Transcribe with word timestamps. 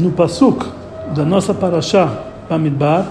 no 0.00 0.10
Pasuk 0.10 0.66
da 1.14 1.24
nossa 1.24 1.54
Parashá, 1.54 2.08
Bamidbar, 2.48 3.06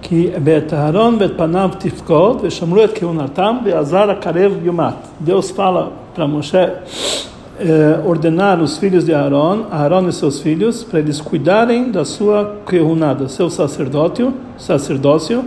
que 0.00 0.30
Bet 0.40 0.74
Aaron 0.74 1.16
Bet 1.16 1.34
Panav 1.34 1.76
Tifkod, 1.76 2.42
Veshamru 2.42 2.80
Et 2.80 2.92
Keunatam, 2.92 3.62
Veazar 3.62 4.18
Karev 4.20 4.64
Yumat. 4.64 4.96
Deus 5.20 5.50
fala 5.50 5.92
para 6.14 6.26
Moshe 6.26 6.56
eh, 7.58 8.00
ordenar 8.04 8.60
os 8.60 8.78
filhos 8.78 9.04
de 9.04 9.12
Aaron, 9.12 9.66
Aaron 9.70 10.08
e 10.08 10.12
seus 10.12 10.40
filhos, 10.40 10.82
para 10.82 11.00
eles 11.00 11.20
cuidarem 11.20 11.90
da 11.90 12.04
sua 12.04 12.56
Keuná, 12.66 13.12
do 13.12 13.28
seu 13.28 13.50
sacerdócio, 13.50 14.32
sacerdócio, 14.56 15.44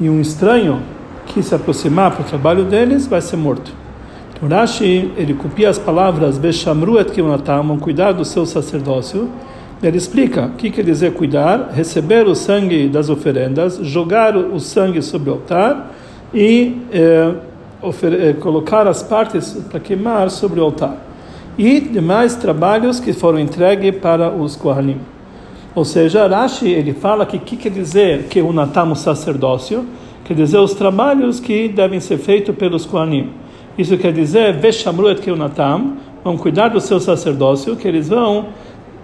e 0.00 0.08
um 0.08 0.20
estranho 0.20 0.80
que 1.26 1.42
se 1.42 1.54
aproximar 1.54 2.12
para 2.12 2.22
o 2.22 2.24
trabalho 2.24 2.64
deles 2.64 3.06
vai 3.06 3.20
ser 3.20 3.36
morto. 3.36 3.81
Então, 4.44 4.58
Rashi, 4.58 5.12
ele 5.16 5.34
copia 5.34 5.70
as 5.70 5.78
palavras 5.78 6.36
Veshamru 6.36 6.98
et 6.98 7.12
Keunatam, 7.12 7.62
vão 7.62 7.78
cuidar 7.78 8.10
do 8.10 8.24
seu 8.24 8.44
sacerdócio, 8.44 9.28
ele 9.80 9.96
explica 9.96 10.46
o 10.46 10.50
que 10.56 10.68
quer 10.68 10.84
dizer 10.84 11.12
cuidar, 11.12 11.70
receber 11.72 12.26
o 12.26 12.34
sangue 12.34 12.88
das 12.88 13.08
oferendas, 13.08 13.78
jogar 13.82 14.36
o 14.36 14.58
sangue 14.58 15.00
sobre 15.00 15.30
o 15.30 15.34
altar 15.34 15.92
e 16.34 16.76
eh, 16.92 17.34
eh, 17.84 18.32
colocar 18.40 18.88
as 18.88 19.00
partes 19.00 19.52
para 19.70 19.78
queimar 19.78 20.28
sobre 20.28 20.58
o 20.58 20.64
altar. 20.64 20.96
E 21.56 21.78
demais 21.78 22.34
trabalhos 22.34 22.98
que 22.98 23.12
foram 23.12 23.38
entregues 23.38 23.94
para 23.94 24.28
os 24.28 24.56
Kohanim. 24.56 24.98
Ou 25.72 25.84
seja, 25.84 26.26
Rashi 26.26 26.68
ele 26.68 26.94
fala 26.94 27.24
que 27.24 27.36
o 27.36 27.40
que 27.40 27.56
quer 27.56 27.70
dizer 27.70 28.24
que 28.24 28.42
o 28.42 28.52
Natam, 28.52 28.90
o 28.90 28.96
sacerdócio, 28.96 29.86
quer 30.24 30.34
dizer 30.34 30.58
os 30.58 30.74
trabalhos 30.74 31.38
que 31.38 31.68
devem 31.68 32.00
ser 32.00 32.18
feitos 32.18 32.56
pelos 32.56 32.84
Kohanim. 32.84 33.41
Isso 33.76 33.96
quer 33.96 34.12
dizer, 34.12 34.58
Veshamru 34.58 35.08
et 35.08 35.20
Keunatam, 35.20 35.96
vão 36.22 36.36
cuidar 36.36 36.68
do 36.68 36.80
seu 36.80 37.00
sacerdócio, 37.00 37.74
que 37.74 37.88
eles 37.88 38.08
vão 38.08 38.48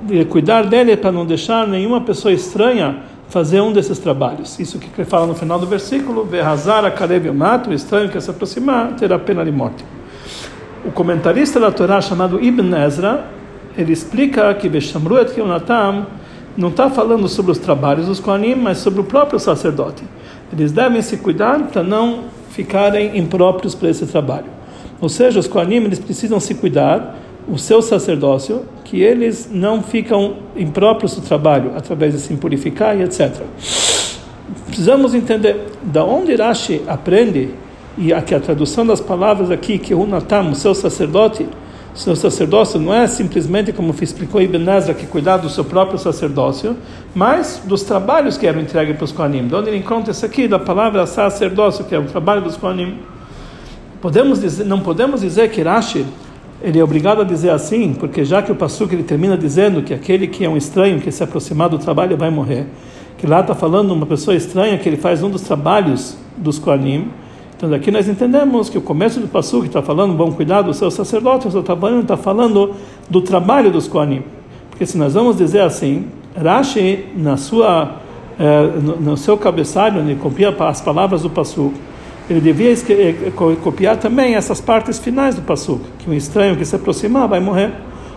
de 0.03 0.25
cuidar 0.27 0.67
dele 0.67 0.97
para 0.97 1.11
não 1.11 1.25
deixar 1.25 1.67
nenhuma 1.67 2.01
pessoa 2.01 2.33
estranha 2.33 2.99
fazer 3.29 3.61
um 3.61 3.73
desses 3.73 3.99
trabalhos. 3.99 4.59
Isso 4.59 4.79
que 4.79 5.05
fala 5.05 5.27
no 5.27 5.35
final 5.35 5.59
do 5.59 5.67
versículo, 5.67 6.25
Verrazar 6.25 6.85
a 6.85 6.91
Caleb 6.91 7.31
mato, 7.31 7.73
estranho 7.73 8.09
que 8.09 8.21
se 8.21 8.31
aproximar 8.31 8.95
terá 8.97 9.19
pena 9.19 9.45
de 9.45 9.51
morte. 9.51 9.85
O 10.85 10.93
comentarista 10.93 11.59
da 11.59 11.71
Torá 11.71 12.01
chamado 12.01 12.43
Ibn 12.43 12.75
Ezra, 12.75 13.27
ele 13.77 13.93
explica 13.93 14.53
que 14.55 14.69
Veshamru 14.69 15.19
et 15.19 15.33
Keunatam 15.33 16.07
não 16.57 16.69
está 16.69 16.91
falando 16.91 17.29
sobre 17.29 17.53
os 17.53 17.59
trabalhos 17.59 18.07
dos 18.07 18.21
Kohanim, 18.21 18.55
mas 18.55 18.79
sobre 18.79 19.01
o 19.01 19.05
próprio 19.05 19.39
sacerdote. 19.39 20.03
Eles 20.53 20.73
devem 20.73 21.01
se 21.03 21.17
cuidar 21.17 21.59
para 21.65 21.83
não 21.83 22.25
ficarem 22.51 23.17
impróprios 23.19 23.75
para 23.75 23.91
esse 23.91 24.07
trabalho. 24.07 24.58
Ou 25.01 25.09
seja, 25.09 25.39
os 25.39 25.47
Kohanim 25.47 25.85
eles 25.85 25.99
precisam 25.99 26.41
se 26.41 26.55
cuidar 26.55 27.17
o 27.47 27.59
seu 27.59 27.81
sacerdócio, 27.81 28.63
que 28.85 29.01
eles 29.01 29.49
não 29.51 29.83
ficam 29.83 30.37
impróprios 30.57 31.15
do 31.15 31.23
trabalho 31.23 31.73
através 31.77 32.15
de 32.15 32.21
se 32.21 32.35
purificar 32.35 32.99
e 32.99 33.03
etc. 33.03 33.43
Precisamos 34.67 35.15
entender 35.15 35.67
da 35.83 36.05
onde 36.05 36.35
Rashi 36.35 36.83
aprende 36.87 37.51
e 37.97 38.13
aqui 38.13 38.35
a 38.35 38.41
tradução 38.41 38.87
das 38.87 39.01
palavras 39.01 39.51
aqui 39.51 39.79
que 39.79 39.95
o 39.95 40.07
Natam, 40.07 40.51
o 40.51 40.55
seu 40.55 40.75
sacerdote, 40.75 41.47
seu 41.99 42.15
sacerdócio 42.15 42.79
não 42.79 42.95
é 42.95 43.09
simplesmente 43.09 43.73
como 43.73 43.93
explicou 44.01 44.41
Ibn 44.41 44.71
Ezra 44.71 44.95
que 44.95 45.05
cuidar 45.05 45.39
do 45.39 45.51
seu 45.51 45.65
próprio 45.65 45.99
sacerdócio, 45.99 46.77
mas 47.13 47.61
dos 47.65 47.83
trabalhos 47.83 48.39
que 48.39 48.47
eram 48.47 48.61
entregues 48.61 48.97
para 48.97 49.05
os 49.05 49.11
Kohanim. 49.11 49.49
De 49.49 49.55
onde 49.55 49.69
ele 49.69 49.79
encontra 49.79 50.13
isso 50.13 50.25
aqui 50.25 50.47
da 50.47 50.61
palavra 50.61 51.05
sacerdócio, 51.07 51.85
que 51.85 51.95
é 51.95 51.99
o 51.99 52.05
trabalho 52.05 52.41
dos 52.41 52.57
Kohanim. 52.57 52.99
Podemos 54.01 54.41
dizer, 54.41 54.65
não 54.65 54.81
podemos 54.81 55.21
dizer 55.21 55.51
que 55.51 55.63
Rashi 55.63 56.07
ele 56.61 56.79
é 56.79 56.83
obrigado 56.83 57.21
a 57.21 57.25
dizer 57.25 57.51
assim, 57.51 57.95
porque 57.95 58.25
já 58.25 58.43
que 58.43 58.51
o 58.51 58.55
Passuque 58.55 58.95
ele 58.95 59.05
termina 59.05 59.37
dizendo 59.37 59.83
que 59.83 59.95
aquele 59.95 60.27
que 60.27 60.45
é 60.45 60.49
um 60.49 60.57
estranho, 60.57 61.01
que 61.01 61.11
se 61.11 61.23
aproximar 61.23 61.69
do 61.69 61.79
trabalho 61.79 62.17
vai 62.17 62.31
morrer, 62.31 62.67
que 63.17 63.27
lá 63.27 63.41
está 63.41 63.55
falando 63.55 63.93
uma 63.93 64.07
pessoa 64.07 64.37
estranha 64.37 64.77
que 64.79 64.89
ele 64.89 64.97
faz 64.97 65.23
um 65.23 65.31
dos 65.31 65.43
trabalhos 65.43 66.17
dos 66.37 66.59
Koanim, 66.59 67.11
então 67.57 67.69
daqui 67.69 67.91
nós 67.91 68.09
entendemos 68.09 68.71
que 68.71 68.79
o 68.79 68.81
começo 68.81 69.19
do 69.19 69.27
Passuque 69.27 69.67
está 69.67 69.83
falando, 69.83 70.15
bom 70.15 70.31
cuidado 70.31 70.67
do 70.67 70.75
seu 70.75 70.93
sacerdote, 70.93 71.49
o 71.49 71.63
trabalho 71.63 72.01
está 72.01 72.17
falando 72.17 72.75
do 73.11 73.21
trabalho 73.21 73.69
dos 73.69 73.89
Koanim. 73.89 74.23
Porque 74.71 74.87
se 74.87 74.97
nós 74.97 75.15
vamos 75.15 75.37
dizer 75.37 75.63
assim, 75.63 76.07
Rashi, 76.41 77.07
na 77.17 77.37
sua, 77.37 77.97
eh, 78.39 78.71
no, 78.81 79.01
no, 79.01 79.17
seu 79.17 79.37
cabeçalho, 79.37 79.99
ele 79.99 80.15
copia 80.15 80.51
as 80.51 80.81
palavras 80.81 81.23
do 81.23 81.31
Passuque, 81.31 81.81
ele 82.29 82.41
devia 82.41 82.73
eh, 82.73 83.15
copiar 83.63 83.97
também 83.97 84.35
essas 84.35 84.61
partes 84.61 84.99
finais 84.99 85.35
do 85.35 85.43
Passuk, 85.43 85.83
que 85.99 86.11
um 86.11 86.15
estranho 86.15 86.57
que 86.57 86.65
se 86.65 86.77
aproximar 86.77 87.27
vai 87.27 87.41
morrer. 87.41 87.73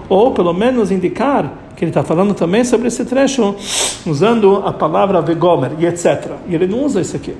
Ou 0.10 0.32
pelo 0.32 0.54
menos 0.54 0.92
indicar 0.92 1.54
que 1.76 1.86
ele 1.86 1.92
está 1.92 2.04
falando 2.04 2.34
também 2.34 2.66
sobre 2.66 2.90
esse 2.90 3.06
trecho, 3.06 3.56
usando 4.06 4.58
a 4.66 4.74
palavra 4.74 5.22
vegomer 5.22 5.72
e 5.80 5.86
etc. 5.86 6.32
E 6.50 6.54
ele 6.54 6.68
não 6.68 6.84
usa 6.84 7.00
isso 7.00 7.16
aqui. 7.16 7.34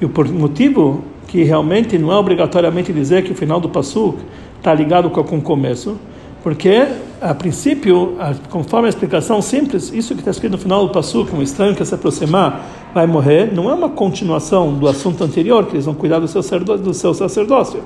E 0.00 0.06
o 0.06 0.10
motivo 0.32 1.04
que 1.26 1.42
realmente 1.42 1.98
não 1.98 2.10
é 2.10 2.16
obrigatoriamente 2.16 2.92
dizer 2.92 3.22
que 3.22 3.32
o 3.32 3.34
final 3.34 3.60
do 3.60 3.68
Passuk 3.68 4.18
está 4.56 4.72
ligado 4.72 5.10
com 5.10 5.36
o 5.36 5.42
começo, 5.42 5.98
porque, 6.42 6.86
a 7.20 7.34
princípio, 7.34 8.16
conforme 8.48 8.86
a 8.86 8.88
explicação 8.88 9.42
simples, 9.42 9.92
isso 9.92 10.14
que 10.14 10.20
está 10.20 10.30
escrito 10.30 10.52
no 10.52 10.58
final 10.58 10.86
do 10.86 10.92
Passuk, 10.92 11.34
um 11.34 11.42
estranho 11.42 11.74
que 11.74 11.84
se 11.84 11.94
aproximar 11.94 12.64
vai 12.94 13.06
morrer, 13.06 13.52
não 13.52 13.68
é 13.68 13.74
uma 13.74 13.88
continuação 13.88 14.72
do 14.72 14.86
assunto 14.86 15.24
anterior, 15.24 15.66
que 15.66 15.74
eles 15.74 15.84
vão 15.84 15.94
cuidar 15.94 16.20
do 16.20 16.28
seu, 16.28 16.40
do 16.78 16.94
seu 16.94 17.12
sacerdócio. 17.12 17.82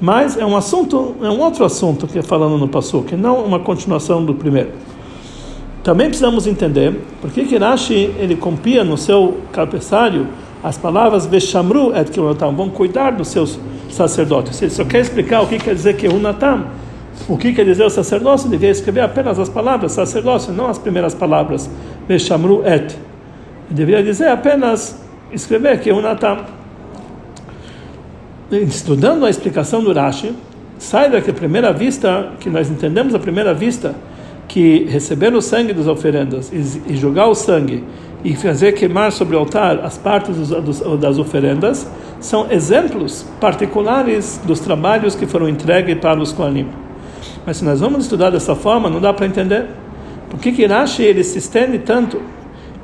Mas 0.00 0.36
é 0.36 0.44
um 0.44 0.56
assunto, 0.56 1.14
é 1.22 1.28
um 1.28 1.40
outro 1.40 1.64
assunto 1.64 2.08
que 2.08 2.18
é 2.18 2.22
falando 2.22 2.58
no 2.58 2.66
Passuk, 2.66 3.14
não 3.14 3.44
uma 3.44 3.60
continuação 3.60 4.24
do 4.24 4.34
primeiro. 4.34 4.70
Também 5.84 6.08
precisamos 6.08 6.46
entender 6.46 7.00
por 7.20 7.30
que 7.30 7.44
que 7.44 7.56
Rashi 7.56 8.12
ele 8.18 8.36
compia 8.36 8.82
no 8.82 8.96
seu 8.96 9.38
cabeçalho 9.52 10.26
as 10.62 10.76
palavras 10.76 11.26
Veshamru 11.26 11.92
et 11.94 12.10
Kirunatam, 12.10 12.54
vão 12.54 12.68
cuidar 12.68 13.10
dos 13.12 13.28
seus 13.28 13.58
sacerdotes. 13.90 14.60
Ele 14.62 14.70
só 14.70 14.84
quer 14.84 15.00
explicar 15.00 15.42
o 15.42 15.46
que 15.46 15.58
quer 15.58 15.74
dizer 15.74 15.96
Kirunatam 15.96 16.81
o 17.28 17.36
que 17.36 17.52
quer 17.52 17.64
dizer 17.64 17.84
o 17.84 17.90
sacerdócio? 17.90 18.48
Devia 18.48 18.70
escrever 18.70 19.00
apenas 19.00 19.38
as 19.38 19.48
palavras 19.48 19.92
sacerdócio, 19.92 20.52
não 20.52 20.66
as 20.66 20.78
primeiras 20.78 21.14
palavras. 21.14 21.70
Veshamru 22.08 22.62
et. 22.66 22.96
Deveria 23.70 24.02
dizer 24.02 24.28
apenas 24.28 25.00
escrever 25.32 25.80
que 25.80 25.90
o 25.90 26.00
Natam. 26.00 26.38
Estudando 28.50 29.24
a 29.24 29.30
explicação 29.30 29.82
do 29.82 29.92
Rashi, 29.92 30.34
sai 30.78 31.10
daqui 31.10 31.32
primeira 31.32 31.72
vista, 31.72 32.32
que 32.38 32.50
nós 32.50 32.70
entendemos 32.70 33.14
a 33.14 33.18
primeira 33.18 33.54
vista, 33.54 33.94
que 34.46 34.84
receber 34.84 35.32
o 35.34 35.40
sangue 35.40 35.72
das 35.72 35.86
oferendas 35.86 36.52
e 36.52 36.94
jogar 36.96 37.28
o 37.28 37.34
sangue 37.34 37.82
e 38.24 38.36
fazer 38.36 38.72
queimar 38.72 39.10
sobre 39.10 39.34
o 39.34 39.38
altar 39.38 39.80
as 39.84 39.96
partes 39.96 40.50
das 41.00 41.18
oferendas 41.18 41.86
são 42.20 42.50
exemplos 42.50 43.26
particulares 43.40 44.40
dos 44.44 44.60
trabalhos 44.60 45.14
que 45.14 45.26
foram 45.26 45.48
entregues 45.48 45.98
para 45.98 46.20
os 46.20 46.32
Kohanim. 46.32 46.81
Mas 47.46 47.56
se 47.56 47.64
nós 47.64 47.80
vamos 47.80 48.04
estudar 48.04 48.30
dessa 48.30 48.54
forma, 48.54 48.88
não 48.88 49.00
dá 49.00 49.12
para 49.12 49.26
entender. 49.26 49.66
Por 50.30 50.38
que 50.38 50.52
que 50.52 50.66
Rashi 50.66 51.02
ele 51.02 51.22
se 51.24 51.38
estende 51.38 51.78
tanto? 51.80 52.20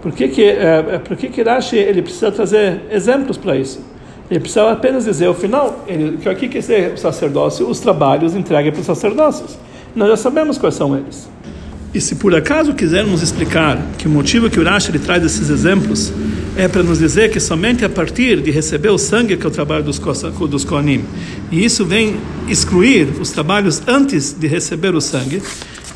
Por 0.03 0.13
que 0.13 0.29
que, 0.29 0.45
é, 0.45 0.99
por 0.99 1.17
que, 1.17 1.29
que 1.29 1.43
Rashi 1.43 1.77
ele 1.77 2.03
precisa 2.03 2.31
trazer 2.31 2.83
exemplos 2.91 3.37
para 3.37 3.57
isso? 3.57 3.81
Ele 4.31 4.41
precisa 4.41 4.71
apenas 4.71 5.05
dizer, 5.05 5.27
ao 5.27 5.35
final, 5.35 5.85
ele, 5.87 6.19
que 6.19 6.29
aqui 6.29 6.49
quer 6.49 6.59
dizer 6.59 6.93
o 6.93 6.99
sacerdócio, 6.99 7.69
os 7.69 7.81
trabalhos 7.81 8.35
entregues 8.35 8.73
para 8.73 8.81
os 8.81 8.87
sacerdócios. 8.87 9.59
Nós 9.97 10.09
já 10.11 10.17
sabemos 10.17 10.59
quais 10.59 10.75
são 10.75 10.95
eles. 10.95 11.29
E 11.95 12.01
se 12.01 12.17
por 12.17 12.35
acaso 12.35 12.75
quisermos 12.75 13.23
explicar 13.23 13.83
que 13.97 14.07
o 14.07 14.11
motivo 14.11 14.51
que 14.51 14.61
o 14.61 14.65
Rashi 14.65 14.91
ele 14.91 14.99
traz 14.99 15.25
esses 15.25 15.49
exemplos 15.49 16.13
é 16.57 16.69
para 16.69 16.83
nos 16.83 16.99
dizer 16.99 17.31
que 17.31 17.41
somente 17.41 17.85
a 17.85 17.89
partir 17.89 18.43
de 18.43 18.51
receber 18.51 18.91
o 18.91 18.99
sangue 18.99 19.37
que 19.37 19.47
é 19.47 19.49
o 19.49 19.51
trabalho 19.51 19.85
dos, 19.85 19.99
dos 19.99 20.65
Kohanim, 20.65 21.05
e 21.51 21.65
isso 21.65 21.87
vem 21.87 22.17
excluir 22.47 23.09
os 23.21 23.31
trabalhos 23.31 23.83
antes 23.87 24.35
de 24.39 24.47
receber 24.47 24.95
o 24.95 25.01
sangue, 25.01 25.41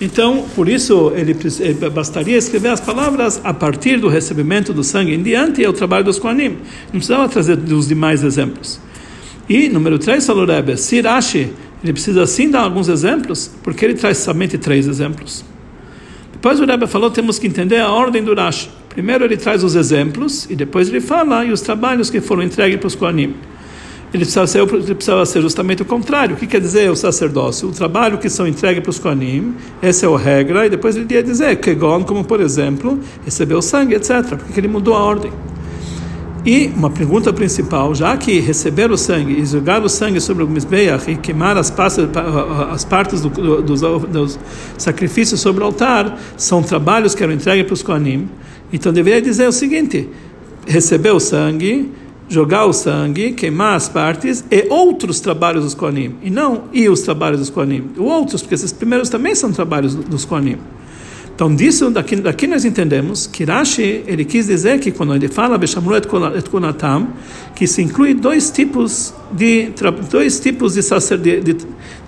então, 0.01 0.47
por 0.57 0.69
isso, 0.69 1.13
ele, 1.15 1.37
ele, 1.61 1.91
bastaria 1.91 2.37
escrever 2.37 2.71
as 2.71 2.81
palavras 2.81 3.41
a 3.45 3.55
partir 3.55 4.01
do 4.01 4.09
recebimento 4.09 4.73
do 4.73 4.83
sangue 4.83 5.15
em 5.15 5.23
diante 5.23 5.63
é 5.63 5.69
o 5.69 5.73
trabalho 5.73 6.05
dos 6.05 6.19
Kohanim. 6.19 6.59
Não 6.87 6.99
precisava 6.99 7.29
trazer 7.29 7.57
os 7.57 7.87
demais 7.87 8.25
exemplos. 8.25 8.81
E, 9.49 9.69
número 9.69 10.01
3, 10.01 10.27
falou 10.27 10.45
Rebbe, 10.45 10.77
se 10.77 11.01
Rashi, 11.01 11.53
ele 11.85 11.93
precisa 11.93 12.27
sim 12.27 12.51
dar 12.51 12.63
alguns 12.63 12.89
exemplos, 12.89 13.49
porque 13.63 13.85
ele 13.85 13.95
traz 13.95 14.19
somente 14.19 14.59
três 14.59 14.89
exemplos. 14.89 15.45
Depois 16.43 16.59
o 16.59 16.65
Rebbe 16.65 16.89
falou, 16.89 17.09
temos 17.09 17.39
que 17.39 17.47
entender 17.47 17.79
a 17.79 17.89
ordem 17.89 18.21
do 18.21 18.35
Rashi. 18.35 18.69
Primeiro 18.89 19.25
ele 19.25 19.37
traz 19.37 19.63
os 19.63 19.77
exemplos, 19.77 20.51
e 20.51 20.57
depois 20.57 20.89
ele 20.89 21.01
fala 21.01 21.45
e 21.45 21.53
os 21.53 21.61
trabalhos 21.61 22.11
que 22.11 22.21
foram 22.21 22.43
entregues 22.43 22.81
para 22.81 22.89
os 22.89 22.97
Kohanim 22.97 23.33
ele 24.13 24.25
precisava 24.25 24.47
ser, 24.47 24.61
ele 24.61 24.95
precisava 24.95 25.25
ser 25.25 25.41
justamente 25.41 25.83
o 25.83 25.85
contrário. 25.85 26.35
O 26.35 26.39
que 26.39 26.47
quer 26.47 26.61
dizer 26.61 26.91
o 26.91 26.97
sacerdócio? 26.97 27.69
O 27.69 27.73
trabalho 27.73 28.19
que 28.19 28.29
são 28.29 28.47
entregues 28.47 28.83
para 28.83 28.91
os 28.91 28.99
Kohanim, 28.99 29.55
essa 29.81 30.05
é 30.05 30.13
a 30.13 30.19
regra, 30.19 30.67
e 30.67 30.69
depois 30.69 30.97
ele 30.97 31.07
ia 31.15 31.23
dizer, 31.23 31.57
Kegon, 31.57 32.05
como 32.05 32.23
por 32.23 32.41
exemplo, 32.41 32.99
recebeu 33.25 33.63
sangue, 33.63 33.95
etc. 33.95 34.37
Porque 34.37 34.61
ele 34.61 34.69
mudou 34.69 34.95
a 34.95 34.99
ordem. 34.99 35.33
E 36.45 36.73
uma 36.77 36.91
pergunta 36.91 37.33
principal, 37.33 37.95
já 37.95 38.17
que 38.17 38.41
receber 38.41 38.91
o 38.91 38.97
sangue 38.99 39.41
e 39.41 39.47
jogar 39.47 39.81
o 39.85 39.89
sangue 39.89 40.21
sobre 40.21 40.43
o 40.43 40.49
Mizbeach 40.49 41.09
e 41.09 41.17
queimar 41.17 41.57
as 41.57 41.71
partes, 41.71 41.99
as 42.73 42.85
partes 42.85 43.21
do, 43.21 43.31
do, 43.31 43.63
dos, 43.63 43.81
dos, 43.81 44.39
sacrifícios 44.77 45.41
sobre 45.41 45.63
o 45.63 45.67
altar 45.67 46.19
são 46.37 46.61
trabalhos 46.61 47.15
que 47.15 47.23
eram 47.23 47.33
entregues 47.33 47.65
para 47.65 47.75
os 47.75 47.83
Kohanim, 47.83 48.29
então 48.73 48.93
deveria 48.93 49.23
dizer 49.23 49.47
o 49.47 49.53
seguinte: 49.53 50.09
receber 50.67 51.13
o 51.13 51.21
sangue, 51.21 51.93
jogar 52.29 52.67
o 52.67 52.73
sangue, 52.73 53.35
queimar 53.35 53.77
as 53.77 53.89
partes 53.89 54.45
e 54.51 54.67
outros 54.69 55.21
trabalhos 55.21 55.63
dos 55.63 55.75
Kohanim, 55.75 56.17
e 56.25 56.29
não 56.31 56.65
e 56.73 56.89
os 56.89 57.03
trabalhos 57.03 57.39
dos 57.39 57.51
Kohanim, 57.51 57.91
outros, 57.97 58.43
porque 58.43 58.57
esses 58.57 58.73
primeiros 58.73 59.09
também 59.09 59.37
são 59.37 59.53
trabalhos 59.53 59.95
dos 59.95 60.25
Kohanim. 60.25 60.59
Então, 61.43 61.57
disso, 61.57 61.91
daqui, 61.91 62.15
daqui 62.15 62.47
nós 62.47 62.65
entendemos 62.65 63.27
que 63.27 63.43
Rashi, 63.43 64.05
ele 64.07 64.25
quis 64.25 64.47
dizer 64.47 64.79
que 64.79 64.93
quando 64.93 65.13
ele 65.13 65.27
fala 65.27 65.59
et 65.59 66.49
Kunatam, 66.49 67.09
que 67.53 67.67
se 67.67 67.83
inclui 67.83 68.15
dois 68.15 68.49
tipos 68.49 69.13
de, 69.33 69.71
dois 70.09 70.39
tipos 70.39 70.77
de, 70.77 71.41
de, 71.41 71.57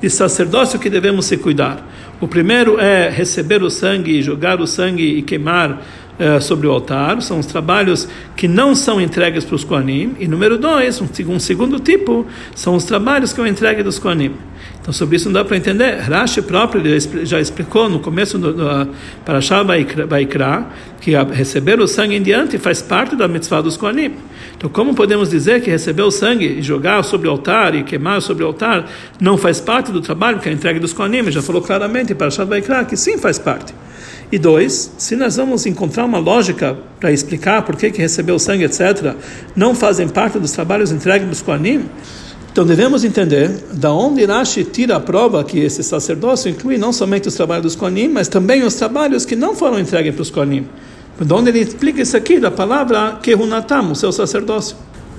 de 0.01 0.09
sacerdócio 0.09 0.79
que 0.79 0.89
devemos 0.89 1.27
se 1.27 1.37
cuidar. 1.37 1.85
O 2.21 2.29
primeiro 2.29 2.79
é 2.79 3.11
receber 3.11 3.61
o 3.65 3.71
sangue, 3.71 4.23
jogar 4.23 4.61
o 4.61 4.69
sangue 4.69 5.19
e 5.19 5.23
queimar 5.23 5.85
uh, 6.19 6.41
sobre 6.41 6.67
o 6.67 6.73
altar, 6.73 7.21
são 7.23 7.39
os 7.39 7.47
trabalhos 7.47 8.09
que 8.37 8.49
não 8.49 8.75
são 8.75 9.01
entregues 9.01 9.45
para 9.45 9.57
os 9.57 9.65
Kohanim. 9.65 10.15
E 10.19 10.27
número 10.27 10.59
dois, 10.59 11.01
um, 11.01 11.09
um 11.29 11.39
segundo 11.39 11.79
tipo, 11.79 12.27
são 12.55 12.75
os 12.75 12.85
trabalhos 12.85 13.33
que 13.33 13.41
eu 13.41 13.47
entregue 13.47 13.83
dos 13.83 13.99
Kohanim. 13.99 14.33
Então, 14.81 14.93
sobre 14.93 15.17
isso 15.17 15.31
não 15.31 15.33
dá 15.33 15.45
para 15.45 15.57
entender. 15.57 15.99
Rashi 16.01 16.43
próprio 16.43 16.83
já 17.25 17.41
explicou 17.41 17.89
no 17.89 18.01
começo 18.01 18.37
do, 18.37 18.53
do 18.53 18.89
Parashah 19.25 19.65
Baikra 19.65 20.67
que 21.01 21.13
receber 21.33 21.81
o 21.81 21.89
sangue 21.89 22.17
em 22.17 22.23
diante 22.23 22.59
faz 22.59 22.83
parte 22.83 23.17
da 23.17 23.27
mitzvah 23.27 23.63
dos 23.63 23.79
Kohanim. 23.79 24.13
Então, 24.55 24.69
como 24.69 24.95
podemos 24.95 25.31
dizer 25.31 25.63
que 25.63 25.71
receber 25.71 26.03
o 26.03 26.11
sangue 26.11 26.59
e 26.59 26.63
jogar 26.63 27.03
sobre 27.03 27.29
o 27.29 27.31
altar 27.31 27.75
e 27.75 27.83
queimar 27.83 28.21
sobre 28.21 28.45
o 28.45 28.47
altar 28.47 28.85
não 29.19 29.39
faz 29.39 29.59
parte 29.59 29.91
do 29.91 30.03
trabalho 30.03 30.39
que 30.39 30.51
é 30.51 30.53
entregue 30.53 30.79
dos 30.79 30.93
Kohanim? 30.93 31.31
Já 31.31 31.41
falou 31.41 31.63
claramente 31.63 32.13
em 32.13 32.17
Parashah 32.17 32.45
Baikra 32.45 32.85
que 32.85 32.97
sim 32.97 33.17
faz 33.17 33.39
parte. 33.39 33.73
E 34.33 34.39
dois, 34.39 34.93
se 34.99 35.15
nós 35.17 35.37
vamos 35.37 35.67
encontrar 35.67 36.05
uma 36.05 36.19
lógica 36.19 36.77
para 36.99 37.13
explicar 37.13 37.63
por 37.63 37.77
que, 37.77 37.91
que 37.91 38.01
recebeu 38.01 38.39
sangue, 38.39 38.65
etc., 38.65 39.15
não 39.55 39.75
fazem 39.75 40.09
parte 40.09 40.39
dos 40.39 40.53
trabalhos 40.53 40.91
entregues 40.91 41.29
dos 41.29 41.43
Kohanim, 41.43 41.89
então 42.55 42.65
devemos 42.65 43.03
entender 43.03 43.51
da 43.73 43.93
onde 43.93 44.25
Rashi 44.25 44.63
tira 44.63 44.95
a 44.95 45.01
prova 45.01 45.43
que 45.43 45.59
esse 45.59 45.83
sacerdócio 45.83 46.49
inclui 46.49 46.79
não 46.79 46.93
somente 46.93 47.27
os 47.27 47.35
trabalhos 47.35 47.65
dos 47.65 47.75
Kohanim, 47.75 48.09
mas 48.09 48.29
também 48.29 48.63
os 48.63 48.75
trabalhos 48.75 49.25
que 49.25 49.35
não 49.35 49.57
foram 49.57 49.79
entregues 49.79 50.15
para 50.15 50.23
os 50.23 50.31
Kohanim. 50.31 50.65
De 51.21 51.33
onde 51.33 51.51
ele 51.51 51.61
explica 51.61 52.01
isso 52.01 52.17
aqui, 52.17 52.39
da 52.39 52.53
palavra 52.53 53.19
Kehunatam, 53.21 53.91
o 53.91 53.97
seu 53.97 54.13
sacerdócio. 54.13 54.77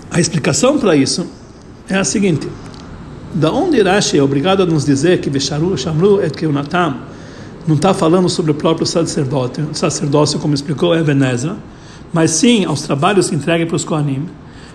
A 0.10 0.19
explicação 0.19 0.78
para 0.78 0.96
isso 0.96 1.28
é 1.90 1.98
a 1.98 2.06
seguinte: 2.06 2.48
da 3.34 3.52
onde 3.52 3.81
Rashi 3.81 4.18
é 4.18 4.24
obrigado 4.24 4.63
a 4.63 4.66
nos 4.66 4.86
dizer 4.86 5.19
que 5.19 5.30
Vesharu, 5.30 5.78
Shamru 5.78 6.22
et 6.22 6.36
Kehunatam, 6.38 6.96
não 7.67 7.75
está 7.75 7.94
falando 7.94 8.29
sobre 8.29 8.51
o 8.51 8.56
próprio 8.56 8.85
sacerdote, 8.85 9.62
sacerdócio, 9.73 10.39
como 10.39 10.53
explicou 10.53 10.95
Ebenezer, 10.95 11.53
mas 12.13 12.31
sim 12.31 12.63
aos 12.65 12.83
trabalhos 12.83 13.29
que 13.29 13.38
para 13.38 13.75
os 13.75 13.83
Kohanim. 13.83 14.27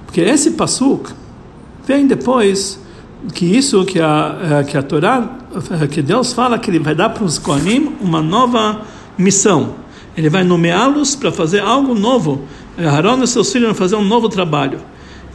Porque 0.04 0.20
esse 0.20 0.52
Passuk 0.52 1.12
vem 1.86 2.06
depois 2.06 2.80
que 3.32 3.44
isso 3.44 3.84
que 3.84 4.00
a, 4.00 4.38
eh, 4.42 4.64
que 4.64 4.76
a 4.76 4.82
Torá, 4.82 5.38
eh, 5.82 5.86
que 5.86 6.02
Deus 6.02 6.32
fala 6.32 6.58
que 6.58 6.70
ele 6.70 6.78
vai 6.78 6.94
dar 6.94 7.10
para 7.10 7.24
os 7.24 7.38
Kohanim 7.38 7.96
uma 8.00 8.20
nova 8.20 8.82
missão. 9.16 9.74
Ele 10.16 10.28
vai 10.28 10.42
nomeá-los 10.42 11.14
para 11.14 11.30
fazer 11.30 11.60
algo 11.60 11.94
novo. 11.94 12.42
Aaron 12.76 13.22
e 13.22 13.26
seus 13.26 13.52
filhos 13.52 13.68
vão 13.68 13.74
fazer 13.74 13.96
um 13.96 14.04
novo 14.04 14.28
trabalho. 14.28 14.80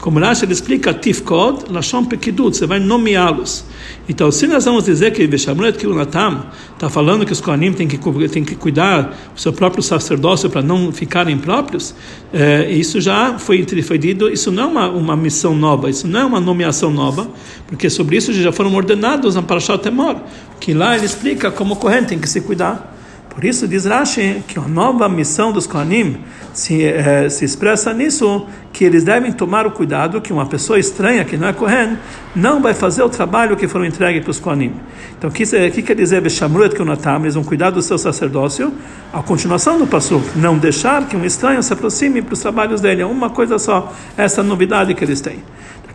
Como 0.05 0.19
Rashi 0.19 0.45
ele 0.45 0.53
explica, 0.53 0.93
Tifkod, 0.93 1.63
Lashon 1.71 2.05
Pekidut, 2.05 2.55
você 2.55 2.67
vai 2.67 2.79
nomeá-los. 2.79 3.65
Então, 4.07 4.29
se 4.31 4.45
nós 4.45 4.63
vamos 4.63 4.83
dizer 4.83 5.11
que 5.11 5.25
Veshamulet 5.25 5.79
Kilunatam 5.79 6.45
está 6.73 6.87
falando 6.91 7.25
que 7.25 7.33
os 7.33 7.41
Kohanim 7.41 7.73
têm 7.73 7.87
que, 7.87 7.97
têm 8.29 8.45
que 8.45 8.53
cuidar 8.53 9.31
do 9.33 9.41
seu 9.41 9.51
próprio 9.51 9.81
sacerdócio 9.81 10.47
para 10.47 10.61
não 10.61 10.91
ficarem 10.91 11.35
próprios, 11.39 11.95
é, 12.31 12.69
isso 12.69 13.01
já 13.01 13.39
foi, 13.39 13.65
foi 13.81 13.97
dito, 13.97 14.29
isso 14.29 14.51
não 14.51 14.65
é 14.65 14.67
uma, 14.67 14.89
uma 14.89 15.17
missão 15.17 15.55
nova, 15.55 15.89
isso 15.89 16.07
não 16.07 16.19
é 16.19 16.25
uma 16.25 16.39
nomeação 16.39 16.91
nova, 16.91 17.27
porque 17.65 17.89
sobre 17.89 18.15
isso 18.15 18.31
já 18.31 18.51
foram 18.51 18.75
ordenados 18.75 19.33
na 19.33 19.41
Parashat 19.41 19.81
Temor, 19.81 20.17
que 20.59 20.71
lá 20.71 20.95
ele 20.95 21.07
explica 21.07 21.49
como 21.49 21.73
o 21.73 21.77
Kohen 21.77 22.03
tem 22.03 22.19
que 22.19 22.29
se 22.29 22.41
cuidar. 22.41 22.95
Por 23.35 23.43
isso 23.43 23.67
diz 23.67 23.83
Rashi 23.83 24.41
que 24.47 24.57
a 24.57 24.61
nova 24.61 25.09
missão 25.09 25.51
dos 25.51 25.67
Kohanim 25.67 26.19
se, 26.53 26.85
eh, 26.85 27.27
se 27.27 27.43
expressa 27.43 27.93
nisso, 27.93 28.47
que 28.71 28.85
eles 28.85 29.03
devem 29.03 29.29
tomar 29.33 29.67
o 29.67 29.71
cuidado 29.71 30.21
que 30.21 30.31
uma 30.31 30.45
pessoa 30.45 30.79
estranha, 30.79 31.25
que 31.25 31.35
não 31.35 31.49
é 31.49 31.51
Kohen, 31.51 31.97
não 32.33 32.61
vai 32.61 32.73
fazer 32.73 33.03
o 33.03 33.09
trabalho 33.09 33.57
que 33.57 33.67
foram 33.67 33.83
entregues 33.83 34.23
para 34.23 34.31
os 34.31 34.39
Kohanim. 34.39 34.71
Então, 35.17 35.29
o 35.29 35.33
que, 35.33 35.45
que, 35.45 35.81
quer 35.81 35.95
dizer 35.95 36.21
Beshamruet 36.21 36.77
Kunatam? 36.77 37.23
Eles 37.23 37.35
vão 37.35 37.43
cuidar 37.43 37.71
do 37.71 37.81
seu 37.81 37.97
sacerdócio. 37.97 38.73
A 39.11 39.21
continuação 39.21 39.77
do 39.77 39.85
passo, 39.85 40.23
não 40.37 40.57
deixar 40.57 41.05
que 41.05 41.17
um 41.17 41.25
estranho 41.25 41.61
se 41.61 41.73
aproxime 41.73 42.21
para 42.21 42.33
os 42.33 42.39
trabalhos 42.39 42.79
dele. 42.79 43.01
É 43.01 43.05
uma 43.05 43.29
coisa 43.29 43.59
só, 43.59 43.93
essa 44.15 44.41
novidade 44.41 44.93
que 44.93 45.03
eles 45.03 45.19
têm. 45.19 45.39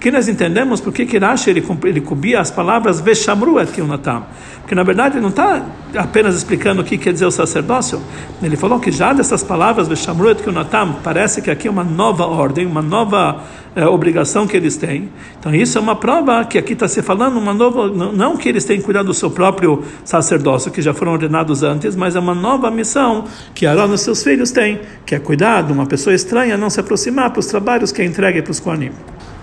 Aqui 0.00 0.10
nós 0.10 0.28
entendemos 0.28 0.80
por 0.80 0.94
que 0.94 1.18
Rashi 1.18 1.50
ele, 1.50 1.62
ele 1.84 2.00
cobia 2.00 2.40
as 2.40 2.50
palavras 2.50 3.02
Veshamru 3.02 3.60
et 3.60 3.70
Kilnatam. 3.70 4.24
Porque 4.62 4.74
na 4.74 4.82
verdade 4.82 5.16
ele 5.16 5.20
não 5.20 5.28
está 5.28 5.62
apenas 5.94 6.36
explicando 6.36 6.80
o 6.80 6.84
que 6.86 6.96
quer 6.96 7.12
dizer 7.12 7.26
o 7.26 7.30
sacerdócio. 7.30 8.00
Ele 8.42 8.56
falou 8.56 8.80
que 8.80 8.90
já 8.90 9.12
dessas 9.12 9.42
palavras 9.42 9.88
Veshamru 9.88 10.30
et 10.30 10.40
Kilnatam 10.42 10.96
parece 11.04 11.42
que 11.42 11.50
aqui 11.50 11.68
é 11.68 11.70
uma 11.70 11.84
nova 11.84 12.24
ordem, 12.24 12.64
uma 12.64 12.80
nova 12.80 13.42
é, 13.76 13.84
obrigação 13.84 14.46
que 14.46 14.56
eles 14.56 14.74
têm. 14.78 15.10
Então 15.38 15.54
isso 15.54 15.76
é 15.76 15.80
uma 15.82 15.94
prova 15.94 16.46
que 16.46 16.56
aqui 16.56 16.72
está 16.72 16.88
se 16.88 17.02
falando 17.02 17.36
uma 17.36 17.52
nova, 17.52 17.88
não 17.90 18.38
que 18.38 18.48
eles 18.48 18.64
têm 18.64 18.80
cuidado 18.80 19.04
do 19.04 19.14
seu 19.14 19.30
próprio 19.30 19.84
sacerdócio, 20.02 20.70
que 20.70 20.80
já 20.80 20.94
foram 20.94 21.12
ordenados 21.12 21.62
antes, 21.62 21.94
mas 21.94 22.16
é 22.16 22.20
uma 22.20 22.34
nova 22.34 22.70
missão 22.70 23.26
que 23.54 23.66
Arão 23.66 23.92
e 23.92 23.98
seus 23.98 24.22
filhos 24.22 24.50
têm, 24.50 24.80
que 25.04 25.14
é 25.14 25.18
cuidar 25.18 25.60
de 25.60 25.74
uma 25.74 25.84
pessoa 25.84 26.14
estranha 26.14 26.56
não 26.56 26.70
se 26.70 26.80
aproximar 26.80 27.28
para 27.28 27.40
os 27.40 27.46
trabalhos 27.46 27.92
que 27.92 28.00
é 28.00 28.06
entregue 28.06 28.40
para 28.40 28.50
os 28.50 28.58
Kohanim. 28.58 28.92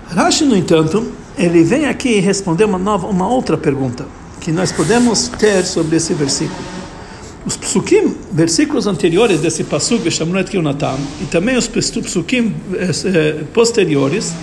Rashi, 0.10 0.46
no 0.46 0.56
entanto, 0.56 1.12
ele 1.38 1.64
vem 1.64 1.86
aqui 1.86 2.20
responder 2.20 2.64
uma 2.64 2.78
nova, 2.78 3.08
uma 3.08 3.28
outra 3.28 3.58
pergunta 3.58 4.06
que 4.40 4.52
nós 4.52 4.72
podemos 4.72 5.28
ter 5.28 5.66
sobre 5.66 5.98
esse 5.98 6.14
versículo. 6.14 6.60
Os 7.46 7.58
psukim, 7.58 8.16
versículos 8.32 8.88
anteriores 8.88 9.40
desse 9.40 9.64
pasuk, 9.64 10.04
Veshamrunet 10.04 10.50
Kiyunatam, 10.50 10.98
e 11.22 11.26
também 11.26 11.58
os 11.58 11.68
psukim 11.68 12.54
eh, 12.74 12.92
eh, 13.06 13.44
posteriores, 13.54 14.34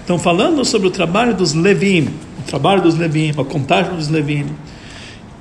estão 0.00 0.18
falando 0.18 0.64
sobre 0.64 0.88
o 0.88 0.90
trabalho 0.90 1.34
dos 1.34 1.54
Levim, 1.54 2.08
o 2.40 2.42
trabalho 2.46 2.82
dos 2.82 2.96
Levim, 2.96 3.30
a 3.30 3.44
contagem 3.44 3.94
dos 3.94 4.08
Levim. 4.08 4.46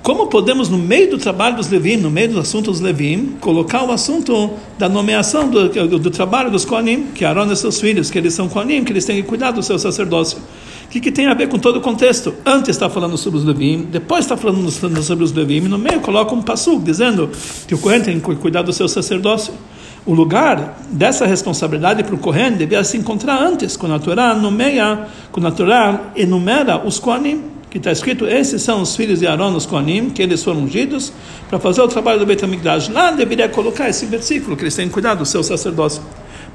Como 0.03 0.27
podemos, 0.27 0.67
no 0.67 0.77
meio 0.77 1.11
do 1.11 1.17
trabalho 1.17 1.55
dos 1.55 1.69
Levim, 1.69 1.95
no 1.95 2.11
meio 2.11 2.33
do 2.33 2.37
assunto 2.37 2.69
dos 2.69 2.81
Levim, 2.81 3.37
colocar 3.39 3.85
o 3.85 3.91
assunto 3.93 4.51
da 4.77 4.89
nomeação 4.89 5.49
do, 5.49 5.69
do, 5.69 5.97
do 5.97 6.11
trabalho 6.11 6.51
dos 6.51 6.65
Koanim, 6.65 7.03
que 7.15 7.23
Aaron 7.23 7.49
e 7.49 7.55
seus 7.55 7.79
filhos, 7.79 8.11
que 8.11 8.17
eles 8.17 8.33
são 8.33 8.49
Koanim, 8.49 8.83
que 8.83 8.91
eles 8.91 9.05
têm 9.05 9.21
que 9.21 9.23
cuidar 9.23 9.51
do 9.51 9.63
seu 9.63 9.79
sacerdócio? 9.79 10.39
O 10.83 10.89
que, 10.89 10.99
que 10.99 11.09
tem 11.09 11.27
a 11.27 11.33
ver 11.33 11.47
com 11.47 11.57
todo 11.57 11.77
o 11.77 11.81
contexto? 11.81 12.33
Antes 12.45 12.71
está 12.71 12.89
falando 12.89 13.17
sobre 13.17 13.39
os 13.39 13.45
Levim, 13.45 13.87
depois 13.89 14.25
está 14.25 14.35
falando 14.35 14.69
sobre 14.69 15.23
os 15.23 15.31
Levim, 15.31 15.61
no 15.61 15.77
meio 15.77 16.01
coloca 16.01 16.35
um 16.35 16.41
passo 16.41 16.77
dizendo 16.79 17.29
que 17.65 17.73
o 17.73 17.77
Kohen 17.77 18.01
tem 18.01 18.19
que 18.19 18.35
cuidar 18.35 18.61
do 18.61 18.73
seu 18.73 18.89
sacerdócio. 18.89 19.53
O 20.05 20.13
lugar 20.13 20.81
dessa 20.89 21.25
responsabilidade 21.25 22.03
para 22.03 22.13
o 22.13 22.17
Kohen 22.17 22.51
devia 22.57 22.83
se 22.83 22.97
encontrar 22.97 23.41
antes, 23.41 23.77
quando 23.77 23.95
a 23.95 23.99
Torá 23.99 24.35
nomeia, 24.35 25.07
quando 25.31 25.47
a 25.47 25.51
Torá 25.51 26.11
enumera 26.13 26.85
os 26.85 26.99
Koanim 26.99 27.53
que 27.73 27.79
está 27.79 27.91
escrito: 27.91 28.27
esses 28.27 28.61
são 28.61 28.83
os 28.83 28.95
filhos 28.95 29.19
de 29.19 29.25
Aaron, 29.25 29.55
os 29.55 29.65
Koanim, 29.65 30.11
que 30.11 30.21
eles 30.21 30.43
foram 30.43 30.61
ungidos 30.61 31.11
para 31.49 31.59
fazer 31.59 31.81
o 31.81 31.87
trabalho 31.87 32.19
do 32.19 32.25
Beit 32.25 32.45
HaMikdash. 32.45 32.89
Lá 32.89 33.09
deveria 33.09 33.49
colocar 33.49 33.89
esse 33.89 34.05
versículo, 34.05 34.55
que 34.55 34.61
eles 34.61 34.75
têm 34.75 34.87
cuidado 34.87 35.17
do 35.19 35.25
seu 35.25 35.43
sacerdócio. 35.43 36.03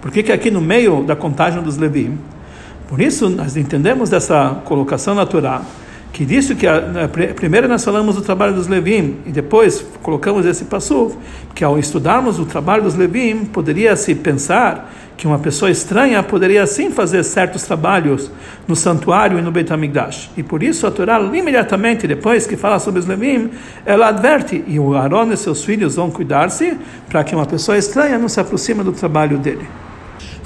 Por 0.00 0.12
que, 0.12 0.22
que 0.22 0.30
aqui 0.30 0.48
no 0.48 0.60
meio 0.60 1.02
da 1.02 1.16
contagem 1.16 1.60
dos 1.60 1.76
Levi? 1.76 2.16
Por 2.86 3.00
isso, 3.00 3.28
nós 3.28 3.56
entendemos 3.56 4.10
dessa 4.10 4.62
colocação 4.64 5.16
na 5.16 5.26
Torá, 5.26 5.60
que 6.12 6.24
disse 6.24 6.54
que 6.54 6.66
a, 6.66 7.04
a, 7.04 7.34
primeiro 7.34 7.68
nós 7.68 7.84
falamos 7.84 8.16
do 8.16 8.22
trabalho 8.22 8.54
dos 8.54 8.66
Levim 8.66 9.18
e 9.26 9.30
depois 9.30 9.84
colocamos 10.02 10.46
esse 10.46 10.64
passo 10.64 11.16
que 11.54 11.62
ao 11.62 11.78
estudarmos 11.78 12.38
o 12.38 12.46
trabalho 12.46 12.82
dos 12.82 12.94
Levim 12.94 13.44
poderia 13.44 13.94
se 13.96 14.14
pensar 14.14 14.92
que 15.16 15.26
uma 15.26 15.38
pessoa 15.38 15.68
estranha 15.68 16.22
poderia 16.22 16.64
sim 16.66 16.92
fazer 16.92 17.24
certos 17.24 17.62
trabalhos 17.62 18.30
no 18.68 18.76
santuário 18.76 19.36
e 19.38 19.42
no 19.42 19.50
Beit 19.50 19.70
HaMikdash. 19.72 20.30
E 20.36 20.44
por 20.44 20.62
isso 20.62 20.86
a 20.86 20.92
Torá, 20.92 21.20
imediatamente 21.20 22.06
depois 22.06 22.46
que 22.46 22.56
fala 22.56 22.78
sobre 22.78 23.00
os 23.00 23.06
Levim, 23.06 23.50
ela 23.84 24.08
adverte, 24.08 24.62
e 24.66 24.78
o 24.78 24.94
Aaron 24.94 25.32
e 25.32 25.36
seus 25.36 25.64
filhos 25.64 25.96
vão 25.96 26.08
cuidar-se 26.08 26.78
para 27.08 27.24
que 27.24 27.34
uma 27.34 27.46
pessoa 27.46 27.76
estranha 27.76 28.16
não 28.16 28.28
se 28.28 28.38
aproxime 28.38 28.84
do 28.84 28.92
trabalho 28.92 29.38
dele. 29.38 29.66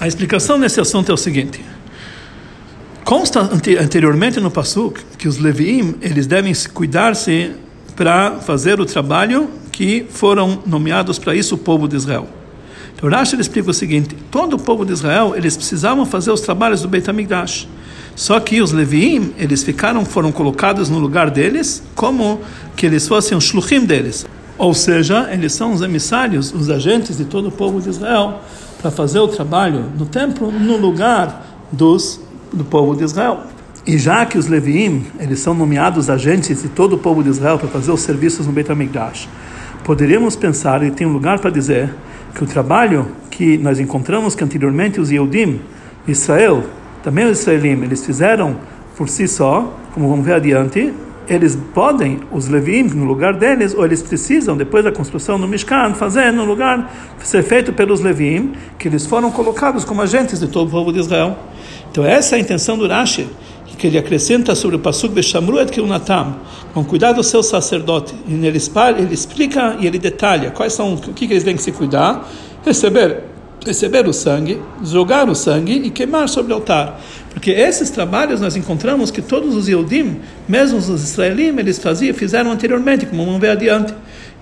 A 0.00 0.09
explicação 0.09 0.57
nesse 0.57 0.81
assunto 0.81 1.11
é 1.11 1.14
o 1.14 1.19
seguinte. 1.19 1.62
Consta 3.04 3.40
anteriormente 3.40 4.38
no 4.40 4.50
Pasuk 4.50 5.00
que 5.18 5.26
os 5.26 5.38
Leviim, 5.38 5.97
eles 6.00 6.26
devem 6.26 6.52
cuidar-se 6.73 7.52
para 7.97 8.40
fazer 8.40 8.80
o 8.80 8.87
trabalho 8.87 9.50
que 9.71 10.06
foram 10.09 10.62
nomeados 10.64 11.18
para 11.18 11.35
isso 11.35 11.56
o 11.56 11.59
povo 11.59 11.88
de 11.88 11.97
Israel. 11.97 12.28
Então 12.94 13.11
Rashi 13.11 13.38
explica 13.40 13.71
o 13.71 13.75
seguinte: 13.75 14.16
todo 14.30 14.54
o 14.54 14.59
povo 14.59 14.85
de 14.85 14.92
Israel 14.92 15.35
eles 15.37 15.56
precisavam 15.56 16.06
fazer 16.06 16.30
os 16.30 16.40
trabalhos 16.40 16.82
do 16.82 16.88
Beit 16.88 17.09
Hamikdash. 17.11 17.68
Só 18.14 18.38
que 18.38 18.61
os 18.61 18.73
Leviim, 18.73 19.32
eles 19.38 19.62
ficaram, 19.62 20.04
foram 20.04 20.30
colocados 20.30 20.88
no 20.88 20.99
lugar 20.99 21.30
deles, 21.30 21.82
como 21.94 22.40
que 22.76 22.87
eles 22.87 23.09
fossem 23.09 23.37
os 23.37 23.44
shluchim 23.44 23.85
deles. 23.85 24.26
Ou 24.59 24.75
seja, 24.75 25.28
eles 25.32 25.54
são 25.54 25.73
os 25.73 25.80
emissários, 25.80 26.52
os 26.52 26.68
agentes 26.68 27.16
de 27.16 27.25
todo 27.25 27.49
o 27.49 27.50
povo 27.50 27.80
de 27.80 27.88
Israel, 27.88 28.40
para 28.80 28.90
fazer 28.90 29.18
o 29.18 29.28
trabalho 29.28 29.87
no 29.99 30.04
templo, 30.06 30.52
no 30.52 30.76
lugar 30.76 31.47
dos, 31.73 32.21
do 32.52 32.64
povo 32.64 32.94
de 32.94 33.04
Israel. 33.04 33.40
E 33.87 33.99
já 33.99 34.25
que 34.25 34.38
os 34.38 34.47
Leviim, 34.47 35.04
eles 35.18 35.40
são 35.40 35.54
nomeados 35.54 36.09
agentes 36.09 36.62
de 36.62 36.68
todo 36.68 36.94
o 36.94 36.99
povo 36.99 37.23
de 37.23 37.30
Israel 37.30 37.59
para 37.59 37.68
fazer 37.68 37.90
os 37.90 38.00
serviços 38.00 38.47
no 38.47 38.52
Beit 38.52 38.71
HaMikdash, 38.71 39.28
poderíamos 39.82 40.37
pensar, 40.37 40.82
e 40.82 40.90
tem 40.90 41.06
um 41.06 41.12
lugar 41.12 41.40
para 41.40 41.50
dizer, 41.50 41.92
que 42.35 42.44
o 42.44 42.47
trabalho 42.47 43.09
que 43.30 43.59
nós 43.59 43.80
encontramos 43.80 44.35
que 44.35 44.44
anteriormente 44.44 45.00
os 45.00 45.11
Yehudim, 45.11 45.61
Israel, 46.06 46.64
também 47.02 47.25
os 47.26 47.40
Israelim, 47.40 47.82
eles 47.82 48.04
fizeram 48.04 48.56
por 48.97 49.09
si 49.09 49.26
só, 49.26 49.76
como 49.92 50.09
vamos 50.09 50.25
ver 50.25 50.35
adiante, 50.35 50.92
eles 51.28 51.56
podem, 51.75 52.21
os 52.30 52.49
Levim, 52.49 52.82
no 52.82 53.04
lugar 53.04 53.35
deles, 53.35 53.75
ou 53.75 53.85
eles 53.85 54.02
precisam, 54.02 54.56
depois 54.56 54.85
da 54.85 54.92
construção 54.92 55.38
do 55.38 55.47
Mishkan, 55.47 55.94
fazer 55.94 56.32
no 56.32 56.44
lugar, 56.44 56.92
ser 57.23 57.42
feito 57.42 57.73
pelos 57.73 58.00
Levim, 58.00 58.52
que 58.78 58.88
eles 58.88 59.06
foram 59.06 59.30
colocados 59.30 59.85
como 59.85 60.02
agentes 60.02 60.40
de 60.40 60.49
todo 60.49 60.68
o 60.68 60.71
povo 60.71 60.92
de 60.92 61.00
Israel. 61.00 61.37
Então 61.93 62.07
essa 62.07 62.37
é 62.37 62.39
a 62.39 62.41
intenção 62.41 62.79
do 62.79 62.89
Rashi, 62.89 63.29
que 63.77 63.87
ele 63.87 63.99
acrescenta 63.99 64.55
sobre 64.55 64.77
o 64.77 64.79
Pasuk 64.79 65.13
Beshamru 65.13 65.61
et 65.61 65.71
Kiunatam, 65.71 66.37
com 66.73 66.83
cuidado 66.83 67.17
do 67.17 67.23
seu 67.23 67.43
sacerdote. 67.43 68.15
E 68.27 68.33
ele, 68.33 68.47
ele 68.47 69.15
explica 69.15 69.77
e 69.79 69.87
ele 69.87 69.99
detalha 69.99 70.51
quais 70.53 70.73
são, 70.73 70.95
o 70.95 70.99
que, 70.99 71.27
que 71.27 71.35
eles 71.35 71.45
têm 71.45 71.55
que 71.55 71.63
se 71.63 71.71
cuidar, 71.71 72.27
receber 72.65 73.25
receber 73.65 74.09
o 74.09 74.13
sangue, 74.13 74.61
jogar 74.83 75.29
o 75.29 75.37
sangue 75.37 75.75
e 75.85 75.91
queimar 75.91 76.29
sobre 76.29 76.53
o 76.53 76.57
altar. 76.57 77.01
Porque 77.31 77.51
esses 77.51 77.91
trabalhos 77.91 78.41
nós 78.41 78.57
encontramos 78.57 79.11
que 79.11 79.23
todos 79.23 79.55
os 79.55 79.69
Yehudim, 79.69 80.21
mesmo 80.49 80.79
os 80.79 80.89
israelim, 80.89 81.57
eles 81.59 81.79
faziam, 81.79 82.13
fizeram 82.15 82.51
anteriormente, 82.51 83.07
como 83.07 83.25
vamos 83.25 83.41
ver 83.41 83.51
adiante. 83.51 83.95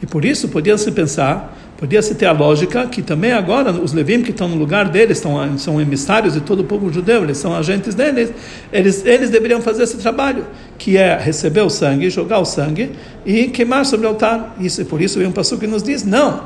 E 0.02 0.07
por 0.07 0.25
isso 0.25 0.49
podia-se 0.49 0.90
pensar, 0.92 1.54
podia-se 1.80 2.14
ter 2.14 2.26
a 2.26 2.32
lógica 2.32 2.87
que 2.87 3.00
também 3.00 3.32
agora 3.32 3.72
os 3.72 3.94
Levim 3.94 4.22
que 4.22 4.30
estão 4.30 4.46
no 4.46 4.56
lugar 4.56 4.90
deles, 4.90 5.16
estão, 5.16 5.56
são 5.56 5.80
emissários 5.80 6.34
de 6.34 6.42
todo 6.42 6.60
o 6.60 6.64
povo 6.64 6.92
judeu, 6.92 7.25
eles 7.25 7.38
são 7.38 7.56
agentes 7.56 7.94
deles, 7.94 8.30
eles, 8.70 9.04
eles 9.06 9.30
deveriam 9.30 9.62
fazer 9.62 9.84
esse 9.84 9.96
trabalho, 9.96 10.44
que 10.76 10.99
é 10.99 11.16
receber 11.18 11.62
o 11.62 11.70
sangue, 11.70 12.10
jogar 12.10 12.38
o 12.38 12.44
sangue 12.44 12.92
e 13.25 13.44
queimar 13.44 13.87
sobre 13.87 14.06
o 14.06 14.10
altar. 14.10 14.54
Isso, 14.60 14.82
e 14.82 14.84
por 14.84 15.00
isso 15.00 15.18
vem 15.18 15.26
um 15.26 15.32
passo 15.32 15.56
que 15.56 15.66
nos 15.66 15.82
diz, 15.82 16.04
não, 16.04 16.42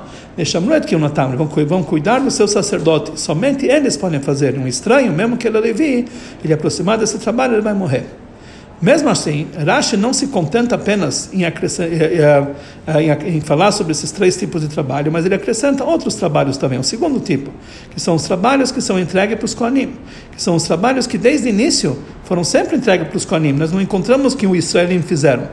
vão 1.67 1.83
cuidar 1.83 2.21
do 2.21 2.31
seu 2.31 2.47
sacerdote, 2.47 3.19
somente 3.19 3.67
eles 3.67 3.97
podem 3.97 4.21
fazer. 4.21 4.57
Um 4.57 4.69
estranho, 4.69 5.13
mesmo 5.13 5.37
que 5.37 5.49
ele 5.49 5.59
é 5.59 5.61
levi, 5.61 6.05
ele 6.45 6.53
aproximar 6.53 6.97
desse 6.97 7.19
trabalho, 7.19 7.55
ele 7.55 7.63
vai 7.63 7.75
morrer. 7.75 8.24
Mesmo 8.83 9.09
assim, 9.09 9.47
Rashi 9.65 9.97
não 9.97 10.13
se 10.13 10.27
contenta 10.27 10.75
apenas 10.75 11.31
em, 11.33 11.43
em, 11.45 13.37
em, 13.37 13.41
falar 13.41 13.73
sobre 13.73 13.93
esses 13.93 14.11
três 14.11 14.37
tipos 14.37 14.61
de 14.61 14.69
trabalho, 14.69 15.11
mas 15.11 15.25
ele 15.25 15.35
acrescenta 15.35 15.85
outros 15.85 16.17
trabalhos 16.17 16.57
também. 16.57 16.79
O 16.79 16.85
segundo 16.85 17.21
tipo, 17.21 17.51
que 17.91 18.01
são 18.01 18.15
os 18.15 18.25
trabalhos 18.25 18.71
que 18.71 18.83
são 18.83 18.99
entregues 18.99 19.37
para 19.37 19.45
os 19.45 19.55
Kohanim, 19.55 19.95
que 20.33 20.43
são 20.43 20.57
os 20.57 20.65
trabalhos 20.65 21.07
que 21.07 21.17
desde 21.17 21.47
o 21.47 21.51
início 21.51 21.99
foram 22.25 22.45
sempre 22.45 22.77
entregues 22.77 23.09
para 23.09 23.17
os 23.17 23.25
Kohanim. 23.25 23.53
Nós 23.53 23.73
não 23.73 23.81
encontramos 23.81 24.35
que 24.35 24.47
os 24.47 24.59
Israelim 24.59 25.01
fizeram 25.01 25.49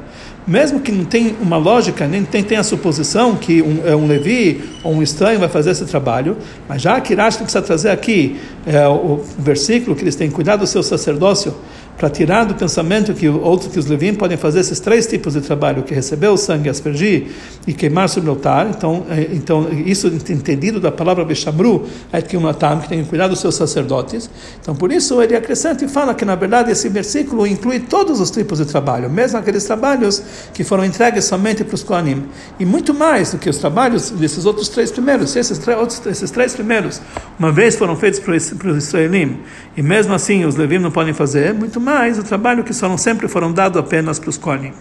mesmo 0.45 0.79
que 0.79 0.91
não 0.91 1.05
tenha 1.05 1.35
uma 1.39 1.57
lógica, 1.57 2.07
nem 2.07 2.23
tem, 2.23 2.43
tem 2.43 2.57
a 2.57 2.63
suposição 2.63 3.35
que 3.35 3.61
um, 3.61 3.81
um 3.95 4.07
Levi 4.07 4.61
ou 4.83 4.93
um 4.93 5.03
estranho 5.03 5.39
vai 5.39 5.47
fazer 5.47 5.71
esse 5.71 5.85
trabalho, 5.85 6.37
mas 6.67 6.81
já 6.81 6.99
que 6.99 7.13
Rashi 7.13 7.39
precisa 7.39 7.61
trazer 7.61 7.89
aqui 7.89 8.39
é, 8.65 8.87
o 8.87 9.23
versículo 9.37 9.95
que 9.95 10.03
eles 10.03 10.15
têm 10.15 10.29
cuidado 10.31 10.61
do 10.61 10.67
seu 10.67 10.81
sacerdócio, 10.81 11.55
para 11.98 12.10
tirar 12.10 12.45
do 12.45 12.55
pensamento 12.55 13.13
que 13.13 13.29
outros 13.29 13.71
que 13.71 13.77
os 13.77 13.86
levim 13.86 14.15
podem 14.15 14.36
fazer 14.36 14.62
esses 14.62 14.79
três 14.79 15.05
tipos 15.05 15.33
de 15.33 15.41
trabalho, 15.41 15.83
que 15.83 15.93
é 15.93 15.95
receber 15.95 16.27
o 16.29 16.38
sangue, 16.38 16.67
aspergir 16.67 17.27
e 17.67 17.74
queimar 17.74 18.10
sobre 18.10 18.27
o 18.27 18.33
altar. 18.33 18.67
Então, 18.69 19.05
é, 19.07 19.29
então 19.33 19.69
isso 19.86 20.07
entendido 20.07 20.79
da 20.79 20.91
palavra 20.91 21.24
Beshamru, 21.24 21.86
é 22.12 22.19
que 22.19 22.36
um 22.36 22.48
atam 22.48 22.79
que 22.79 22.89
tem 22.89 23.03
que 23.03 23.10
cuidar 23.10 23.27
dos 23.27 23.39
seus 23.39 23.53
sacerdotes. 23.53 24.29
Então, 24.60 24.75
por 24.75 24.91
isso 24.91 25.21
ele 25.21 25.36
acrescenta 25.36 25.86
e 25.86 25.88
fala 25.88 26.15
que 26.15 26.25
na 26.25 26.33
verdade 26.33 26.71
esse 26.71 26.89
versículo 26.89 27.45
inclui 27.45 27.79
todos 27.81 28.19
os 28.19 28.31
tipos 28.31 28.57
de 28.57 28.65
trabalho, 28.65 29.07
mesmo 29.07 29.38
aqueles 29.38 29.63
trabalhos 29.63 30.24
que 30.53 30.63
foram 30.63 30.83
entregues 30.83 31.25
somente 31.25 31.63
para 31.63 31.75
os 31.75 31.83
Kohanim, 31.83 32.24
e 32.60 32.65
muito 32.65 32.95
mais 32.95 33.31
do 33.31 33.38
que 33.38 33.50
os 33.50 33.60
trabalhos 33.60 34.10
desses 34.10 34.45
outros 34.45 34.69
três 34.69 34.91
primeiros. 34.91 35.29
Se 35.29 35.39
esses, 35.39 35.62
outros, 35.67 36.03
esses 36.07 36.31
três 36.31 36.53
primeiros, 36.53 37.00
uma 37.38 37.51
vez 37.51 37.75
foram 37.75 37.95
feitos 37.95 38.19
para 38.19 38.71
os 38.71 38.88
israelim, 38.88 39.38
e 39.77 39.83
mesmo 39.83 40.15
assim 40.15 40.45
os 40.45 40.55
levim 40.55 40.79
não 40.79 40.89
podem 40.89 41.13
fazer, 41.13 41.53
muito 41.53 41.79
mais 41.79 41.90
mais 41.91 42.17
o 42.17 42.24
trabalho 42.24 42.63
que 42.63 42.74
foram, 42.74 42.98
sempre 42.98 43.27
foram 43.27 43.51
dados 43.51 43.77
apenas 43.77 44.17
para 44.17 44.29
os 44.29 44.38
Kohanim. 44.38 44.71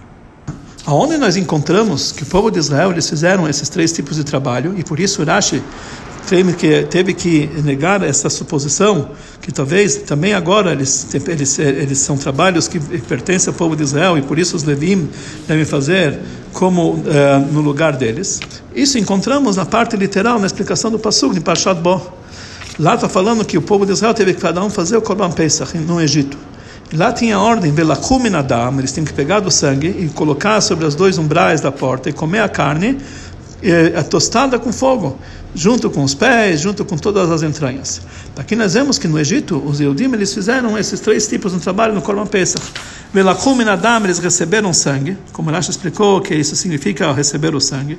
Aonde 0.86 1.16
nós 1.16 1.36
encontramos 1.36 2.12
que 2.12 2.22
o 2.22 2.26
povo 2.26 2.50
de 2.50 2.58
Israel 2.58 2.92
eles 2.92 3.08
fizeram 3.08 3.48
esses 3.48 3.68
três 3.68 3.92
tipos 3.92 4.16
de 4.16 4.24
trabalho 4.24 4.74
e 4.78 4.84
por 4.84 4.98
isso 5.00 5.22
Rashi 5.24 5.60
teve 6.28 6.52
que, 6.52 6.82
teve 6.84 7.12
que 7.12 7.50
negar 7.64 8.02
essa 8.04 8.30
suposição 8.30 9.10
que 9.42 9.50
talvez 9.50 9.96
também 9.96 10.34
agora 10.34 10.70
eles, 10.70 11.12
eles, 11.26 11.58
eles 11.58 11.98
são 11.98 12.16
trabalhos 12.16 12.68
que 12.68 12.78
pertencem 13.00 13.52
ao 13.52 13.58
povo 13.58 13.74
de 13.74 13.82
Israel 13.82 14.16
e 14.16 14.22
por 14.22 14.38
isso 14.38 14.54
os 14.54 14.62
Levim 14.62 15.08
devem 15.48 15.64
fazer 15.64 16.16
como 16.52 16.92
uh, 16.92 17.02
no 17.52 17.60
lugar 17.60 17.96
deles. 17.96 18.40
Isso 18.72 18.98
encontramos 18.98 19.56
na 19.56 19.66
parte 19.66 19.96
literal, 19.96 20.38
na 20.38 20.46
explicação 20.46 20.92
do 20.92 20.98
Passug, 20.98 21.34
de 21.34 21.40
Parshat 21.40 21.80
Bo. 21.80 22.00
Lá 22.78 22.94
está 22.94 23.08
falando 23.08 23.44
que 23.44 23.58
o 23.58 23.62
povo 23.62 23.84
de 23.84 23.92
Israel 23.92 24.14
teve 24.14 24.32
que 24.32 24.40
cada 24.40 24.62
um 24.62 24.70
fazer 24.70 24.96
o 24.96 25.02
Korban 25.02 25.32
Pesach 25.32 25.76
no 25.76 26.00
Egito. 26.00 26.49
Lá 26.92 27.12
tinha 27.12 27.36
a 27.36 27.40
ordem, 27.40 27.72
Adam, 28.36 28.78
eles 28.78 28.90
têm 28.90 29.04
que 29.04 29.12
pegar 29.12 29.38
do 29.40 29.50
sangue 29.50 29.86
e 29.86 30.08
colocar 30.08 30.60
sobre 30.60 30.84
os 30.84 30.94
dois 30.94 31.18
umbrais 31.18 31.60
da 31.60 31.70
porta 31.70 32.10
e 32.10 32.12
comer 32.12 32.40
a 32.40 32.48
carne 32.48 32.98
é, 33.62 34.02
tostada 34.02 34.58
com 34.58 34.72
fogo, 34.72 35.18
junto 35.54 35.90
com 35.90 36.04
os 36.04 36.14
pés, 36.14 36.60
junto 36.60 36.84
com 36.84 36.96
todas 36.96 37.30
as 37.30 37.42
entranhas. 37.42 38.00
Aqui 38.36 38.54
nós 38.54 38.74
vemos 38.74 38.98
que 38.98 39.08
no 39.08 39.18
Egito, 39.18 39.62
os 39.64 39.80
Eudim, 39.80 40.12
eles 40.12 40.32
fizeram 40.32 40.78
esses 40.78 41.00
três 41.00 41.26
tipos 41.26 41.52
de 41.52 41.58
trabalho 41.60 41.94
no 41.94 42.02
Korban 42.02 42.26
Pesach. 42.26 42.64
Velachum 43.12 43.60
Adam, 43.68 44.04
eles 44.04 44.18
receberam 44.18 44.72
sangue, 44.72 45.18
como 45.32 45.50
Rashi 45.50 45.70
explicou 45.70 46.20
que 46.20 46.34
isso 46.34 46.54
significa 46.54 47.12
receber 47.12 47.54
o 47.54 47.60
sangue. 47.60 47.98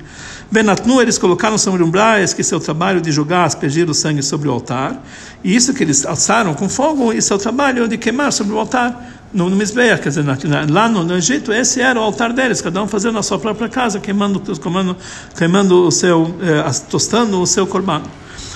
Benatnu, 0.50 1.02
eles 1.02 1.18
colocaram 1.18 1.58
sobre 1.58 1.84
umbrais, 1.84 2.34
que 2.34 2.42
é 2.42 2.56
o 2.56 2.60
trabalho 2.60 3.02
de 3.02 3.12
jogar, 3.12 3.44
aspergir 3.44 3.90
o 3.90 3.94
sangue 3.94 4.24
sobre 4.24 4.48
o 4.48 4.52
altar. 4.52 5.04
E 5.44 5.54
isso 5.54 5.74
que 5.74 5.84
eles 5.84 6.06
alçaram 6.06 6.54
com 6.54 6.70
fogo, 6.70 7.12
isso 7.12 7.34
é 7.34 7.36
o 7.36 7.40
trabalho 7.40 7.88
de 7.88 7.98
queimar 7.98 8.32
sobre 8.32 8.54
o 8.54 8.60
altar. 8.60 9.21
No, 9.34 9.50
no 9.50 9.56
Mizbeah, 9.56 9.98
quer 9.98 10.10
dizer, 10.10 10.26
lá 10.70 10.90
no, 10.90 11.06
no, 11.06 11.16
Egito, 11.16 11.54
esse 11.54 11.80
era 11.80 12.00
o 12.00 12.04
altar 12.04 12.34
deles, 12.34 12.62
cada 12.62 12.84
um 12.84 12.88
fazendo 12.88 13.14
na 13.14 13.24
sua 13.24 13.40
própria 13.40 13.70
casa, 13.70 14.00
queimando, 14.00 14.42
queimando, 14.42 14.98
queimando 15.38 15.88
o 15.88 15.92
seu, 15.92 16.36
eh, 16.42 16.70
tostando 16.90 17.42
o 17.42 17.48
seu 17.48 17.66
corban. 17.66 18.02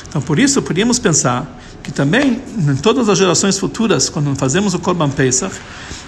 Então, 0.10 0.22
por 0.22 0.38
isso, 0.38 0.62
podíamos 0.62 1.00
pensar 1.00 1.46
que 1.86 1.92
também, 1.92 2.42
em 2.58 2.75
todas 2.77 3.08
as 3.10 3.15
gerações 3.15 3.60
futuras, 3.60 4.10
quando 4.10 4.36
fazemos 4.36 4.74
o 4.74 4.80
Korban 4.80 5.08
Pesach, 5.08 5.56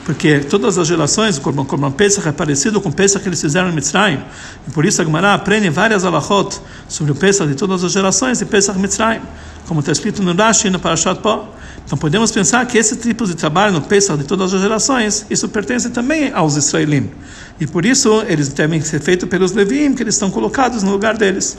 porque 0.05 0.39
todas 0.39 0.75
as 0.79 0.87
gerações, 0.87 1.37
o 1.37 1.41
Korban, 1.41 1.65
Korban 1.65 1.91
Pesach 1.91 2.27
é 2.27 2.31
parecido 2.31 2.81
com 2.81 2.89
o 2.89 2.91
Pesach 2.91 3.21
que 3.21 3.29
eles 3.29 3.39
fizeram 3.39 3.69
em 3.69 3.73
Mitzrayim. 3.73 4.19
E 4.67 4.71
por 4.71 4.87
isso 4.87 4.99
a 5.03 5.05
Gemara 5.05 5.35
aprende 5.35 5.69
várias 5.69 6.03
alachot 6.03 6.59
sobre 6.89 7.11
o 7.11 7.15
Pesach 7.15 7.47
de 7.47 7.53
todas 7.53 7.83
as 7.83 7.91
gerações 7.91 8.39
de 8.39 8.45
Pesach 8.45 8.79
Mitzrayim, 8.79 9.21
como 9.67 9.81
está 9.81 9.91
escrito 9.91 10.23
no 10.23 10.33
Rashi 10.33 10.65
e 10.65 10.71
no 10.71 10.79
Parashat 10.79 11.21
Po. 11.21 11.45
Então 11.85 11.95
podemos 11.95 12.31
pensar 12.31 12.65
que 12.65 12.75
esse 12.75 12.95
tipo 12.95 13.27
de 13.27 13.35
trabalho 13.35 13.73
no 13.73 13.81
Pesach 13.81 14.17
de 14.17 14.23
todas 14.23 14.51
as 14.55 14.59
gerações, 14.59 15.27
isso 15.29 15.47
pertence 15.47 15.91
também 15.91 16.31
aos 16.33 16.55
israelim. 16.55 17.11
E 17.59 17.67
por 17.67 17.85
isso 17.85 18.23
eles 18.27 18.47
devem 18.47 18.81
ser 18.81 18.99
feitos 18.99 19.29
pelos 19.29 19.51
Levim, 19.51 19.93
que 19.93 20.01
eles 20.01 20.15
estão 20.15 20.31
colocados 20.31 20.81
no 20.81 20.89
lugar 20.89 21.15
deles. 21.17 21.55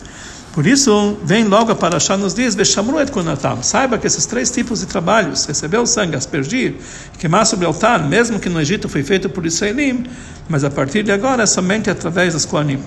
Por 0.59 0.67
isso, 0.67 1.17
vem 1.23 1.45
logo 1.45 1.71
a 1.71 1.75
Parashá 1.77 2.17
nos 2.17 2.35
diz, 2.35 2.57
Veshamru 2.57 2.99
et 2.99 3.13
kunatam. 3.13 3.63
Saiba 3.63 3.97
que 3.97 4.09
esses 4.09 4.27
três 4.27 4.51
tipos 4.51 4.81
de 4.81 4.87
trabalhos, 4.87 5.45
receber 5.45 5.79
o 5.79 5.87
sangue, 5.87 6.17
aspergir, 6.17 6.75
queimar 7.17 7.47
sobre 7.47 7.65
o 7.65 7.69
altar, 7.69 8.09
mesmo 8.09 8.41
que 8.41 8.49
no 8.49 8.61
Egito 8.61 8.89
foi 8.89 9.05
feito 9.05 9.29
por 9.29 9.47
Israelim, 9.47 10.05
mas 10.49 10.65
a 10.65 10.69
partir 10.69 11.05
de 11.05 11.13
agora 11.13 11.45
é 11.45 11.47
somente 11.47 11.89
através 11.89 12.33
dos 12.33 12.45
Koanim. 12.45 12.83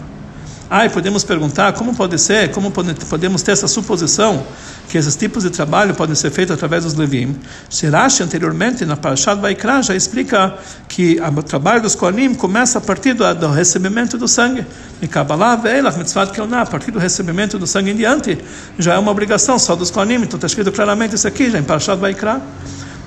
E 0.74 0.88
podemos 0.88 1.26
perguntar 1.26 1.74
como 1.74 1.94
pode 1.94 2.18
ser, 2.18 2.50
como 2.52 2.72
podemos 2.72 3.42
ter 3.42 3.52
essa 3.52 3.68
suposição 3.68 4.42
que 4.88 4.98
esses 4.98 5.18
tipos 5.18 5.44
de 5.44 5.50
trabalho 5.50 5.94
podem 5.94 6.16
ser 6.16 6.32
feitos 6.32 6.56
através 6.56 6.86
dos 6.86 6.94
Levim. 6.94 7.36
Shirashi, 7.70 8.24
anteriormente, 8.24 8.86
na 8.86 8.96
Parashat 8.96 9.42
Vaikra, 9.42 9.82
já 9.84 9.94
explica 9.94 10.56
que 10.88 11.20
o 11.20 11.44
trabalho 11.44 11.82
dos 11.82 11.94
Kohanim 11.94 12.34
começa 12.34 12.78
a 12.78 12.82
partir 12.82 13.12
do, 13.12 13.36
do 13.36 13.50
recebimento 13.50 14.18
do 14.18 14.30
sangue. 14.30 14.66
E 15.02 15.10
Kabbalah, 15.10 15.58
Veilach, 15.58 15.98
Mitzvat 15.98 16.32
Kelna, 16.32 16.62
a 16.62 16.66
partir 16.66 16.92
do 16.92 17.00
recebimento 17.00 17.60
do 17.60 17.68
sangue 17.68 17.92
em 17.92 17.96
diante, 17.96 18.38
já 18.80 18.94
é 18.94 18.98
uma 18.98 19.12
obrigação 19.12 19.60
só 19.60 19.76
dos 19.76 19.92
Kohanim. 19.92 20.22
Então 20.24 20.38
está 20.38 20.48
escrito 20.48 20.72
claramente 20.72 21.16
isso 21.16 21.28
aqui, 21.28 21.52
já 21.52 21.60
em 21.60 21.64
Parashat 21.64 22.00
Vaikra. 22.00 22.42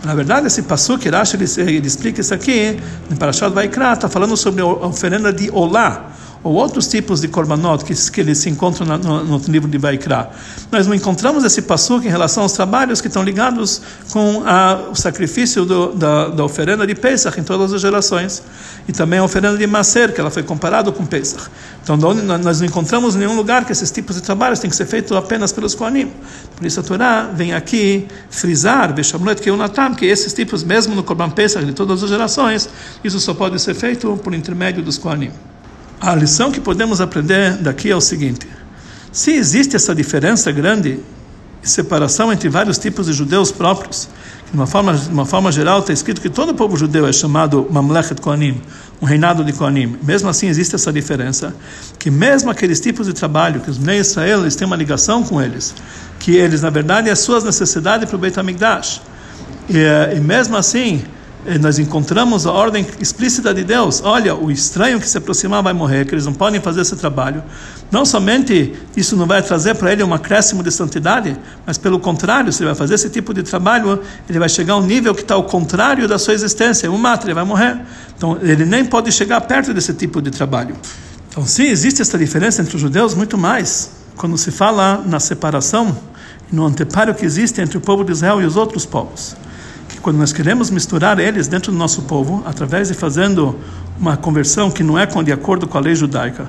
Na 0.04 0.14
verdade, 0.14 0.48
esse 0.48 0.60
passo 0.60 0.98
que 0.98 1.08
ele, 1.08 1.16
ele 1.56 1.86
explica 1.86 2.20
isso 2.20 2.34
aqui, 2.34 2.78
em 3.10 3.16
Parashat 3.16 3.50
Vaikra, 3.54 3.94
está 3.94 4.06
falando 4.06 4.36
sobre 4.36 4.60
a 4.60 4.66
oferenda 4.66 5.32
de 5.32 5.48
Olá 5.50 6.10
ou 6.44 6.52
outros 6.52 6.86
tipos 6.86 7.22
de 7.22 7.28
korbanot 7.28 7.82
que, 7.84 7.94
que 8.10 8.20
eles 8.20 8.36
se 8.36 8.50
encontram 8.50 8.86
na, 8.86 8.98
no, 8.98 9.24
no, 9.24 9.38
livro 9.48 9.66
de 9.66 9.78
Vaikra. 9.78 10.30
Nós 10.70 10.86
não 10.86 10.94
encontramos 10.94 11.42
esse 11.42 11.62
passo 11.62 11.96
em 11.96 12.08
relação 12.08 12.42
aos 12.42 12.52
trabalhos 12.52 13.00
que 13.00 13.08
estão 13.08 13.22
ligados 13.22 13.80
com 14.12 14.42
a, 14.44 14.90
o 14.90 14.94
sacrifício 14.94 15.64
do, 15.64 15.94
da, 15.94 16.28
da 16.28 16.44
oferenda 16.44 16.86
de 16.86 16.94
Pesach 16.94 17.40
em 17.40 17.42
todas 17.42 17.72
as 17.72 17.80
gerações. 17.80 18.42
E 18.86 18.92
também 18.92 19.18
a 19.18 19.24
oferenda 19.24 19.56
de 19.56 19.66
Maser, 19.66 20.12
que 20.12 20.20
ela 20.20 20.30
foi 20.30 20.42
comparada 20.42 20.92
com 20.92 21.06
Pesach. 21.06 21.48
Então, 21.82 21.96
nós 21.96 22.60
não 22.60 22.66
encontramos 22.66 23.14
nenhum 23.14 23.34
lugar 23.34 23.64
que 23.64 23.72
esses 23.72 23.90
tipos 23.90 24.16
de 24.16 24.22
trabalhos 24.22 24.58
têm 24.58 24.68
que 24.68 24.76
ser 24.76 24.86
feitos 24.86 25.16
apenas 25.16 25.50
pelos 25.50 25.74
Kohanim. 25.74 26.12
Por 26.54 26.66
isso 26.66 26.78
a 26.80 26.82
Torá 26.82 27.22
vem 27.22 27.54
aqui 27.54 28.06
frisar, 28.28 28.94
que 29.96 30.06
esses 30.06 30.34
tipos, 30.34 30.62
mesmo 30.62 30.94
no 30.94 31.02
Korban 31.02 31.30
Pesach 31.30 31.64
de 31.64 31.72
todas 31.72 32.02
as 32.02 32.10
gerações, 32.10 32.68
isso 33.02 33.18
só 33.18 33.32
pode 33.32 33.58
ser 33.60 33.74
feito 33.74 34.14
por 34.22 34.34
intermédio 34.34 34.82
dos 34.82 34.98
Kohanim. 34.98 35.30
A 36.04 36.14
lição 36.14 36.52
que 36.52 36.60
podemos 36.60 37.00
aprender 37.00 37.56
daqui 37.56 37.90
é 37.90 37.96
o 37.96 38.00
seguinte: 38.00 38.46
se 39.10 39.32
existe 39.32 39.74
essa 39.74 39.94
diferença 39.94 40.52
grande 40.52 41.00
e 41.62 41.68
separação 41.68 42.30
entre 42.30 42.46
vários 42.50 42.76
tipos 42.76 43.06
de 43.06 43.14
judeus 43.14 43.50
próprios, 43.50 44.10
de 44.50 44.54
uma 44.54 44.66
forma, 44.66 44.92
de 44.92 45.08
uma 45.08 45.24
forma 45.24 45.50
geral 45.50 45.78
está 45.78 45.94
escrito 45.94 46.20
que 46.20 46.28
todo 46.28 46.50
o 46.50 46.54
povo 46.54 46.76
judeu 46.76 47.06
é 47.06 47.12
chamado 47.12 47.66
Mamlechet 47.70 48.20
Kohanim, 48.20 48.60
um 49.00 49.06
reinado 49.06 49.42
de 49.42 49.54
Kohanim. 49.54 49.96
Mesmo 50.02 50.28
assim 50.28 50.46
existe 50.46 50.74
essa 50.74 50.92
diferença, 50.92 51.56
que 51.98 52.10
mesmo 52.10 52.50
aqueles 52.50 52.78
tipos 52.80 53.06
de 53.06 53.14
trabalho 53.14 53.60
que 53.60 53.70
os 53.70 53.78
Bnei 53.78 54.00
Israel 54.00 54.42
eles 54.42 54.54
têm 54.54 54.66
uma 54.66 54.76
ligação 54.76 55.22
com 55.22 55.40
eles, 55.40 55.74
que 56.18 56.36
eles 56.36 56.60
na 56.60 56.68
verdade 56.68 57.08
as 57.08 57.20
suas 57.20 57.44
necessidades 57.44 58.06
para 58.06 58.16
o 58.16 58.18
Beit 58.18 58.38
HaMikdash. 58.38 59.00
E, 59.70 59.78
e 60.14 60.20
mesmo 60.20 60.54
assim 60.54 61.02
eh, 61.02 61.13
nós 61.60 61.78
encontramos 61.78 62.46
a 62.46 62.52
ordem 62.52 62.86
explícita 62.98 63.52
de 63.52 63.62
Deus. 63.62 64.00
Olha, 64.02 64.34
o 64.34 64.50
estranho 64.50 64.98
que 64.98 65.06
se 65.06 65.18
aproximar 65.18 65.62
vai 65.62 65.74
morrer, 65.74 66.06
que 66.06 66.14
eles 66.14 66.24
não 66.24 66.32
podem 66.32 66.60
fazer 66.60 66.80
esse 66.80 66.96
trabalho. 66.96 67.42
Não 67.90 68.04
somente 68.06 68.72
isso 68.96 69.14
não 69.14 69.26
vai 69.26 69.42
trazer 69.42 69.74
para 69.74 69.92
ele 69.92 70.02
um 70.02 70.14
acréscimo 70.14 70.62
de 70.62 70.72
santidade, 70.72 71.36
mas 71.66 71.76
pelo 71.76 72.00
contrário, 72.00 72.50
se 72.50 72.62
ele 72.62 72.68
vai 72.68 72.74
fazer 72.74 72.94
esse 72.94 73.10
tipo 73.10 73.34
de 73.34 73.42
trabalho, 73.42 74.00
ele 74.28 74.38
vai 74.38 74.48
chegar 74.48 74.72
a 74.72 74.76
um 74.78 74.86
nível 74.86 75.14
que 75.14 75.20
está 75.20 75.34
ao 75.34 75.44
contrário 75.44 76.08
da 76.08 76.18
sua 76.18 76.32
existência. 76.32 76.90
O 76.90 76.98
mata, 76.98 77.26
ele 77.26 77.34
vai 77.34 77.44
morrer. 77.44 77.78
Então, 78.16 78.38
ele 78.40 78.64
nem 78.64 78.84
pode 78.84 79.12
chegar 79.12 79.40
perto 79.42 79.74
desse 79.74 79.92
tipo 79.92 80.22
de 80.22 80.30
trabalho. 80.30 80.74
Então, 81.28 81.46
sim, 81.46 81.64
existe 81.64 82.00
essa 82.00 82.16
diferença 82.16 82.62
entre 82.62 82.74
os 82.74 82.80
judeus, 82.80 83.14
muito 83.14 83.36
mais. 83.36 83.90
Quando 84.16 84.38
se 84.38 84.50
fala 84.50 85.02
na 85.04 85.20
separação, 85.20 85.94
no 86.50 86.64
anteparo 86.64 87.14
que 87.14 87.24
existe 87.24 87.60
entre 87.60 87.76
o 87.76 87.80
povo 87.80 88.02
de 88.02 88.12
Israel 88.12 88.40
e 88.40 88.46
os 88.46 88.56
outros 88.56 88.86
povos 88.86 89.36
quando 90.04 90.18
nós 90.18 90.34
queremos 90.34 90.70
misturar 90.70 91.18
eles 91.18 91.48
dentro 91.48 91.72
do 91.72 91.78
nosso 91.78 92.02
povo, 92.02 92.42
através 92.44 92.88
de 92.88 92.94
fazendo 92.94 93.58
uma 93.98 94.18
conversão 94.18 94.70
que 94.70 94.82
não 94.82 94.98
é 94.98 95.06
de 95.06 95.32
acordo 95.32 95.66
com 95.66 95.78
a 95.78 95.80
lei 95.80 95.94
judaica, 95.94 96.46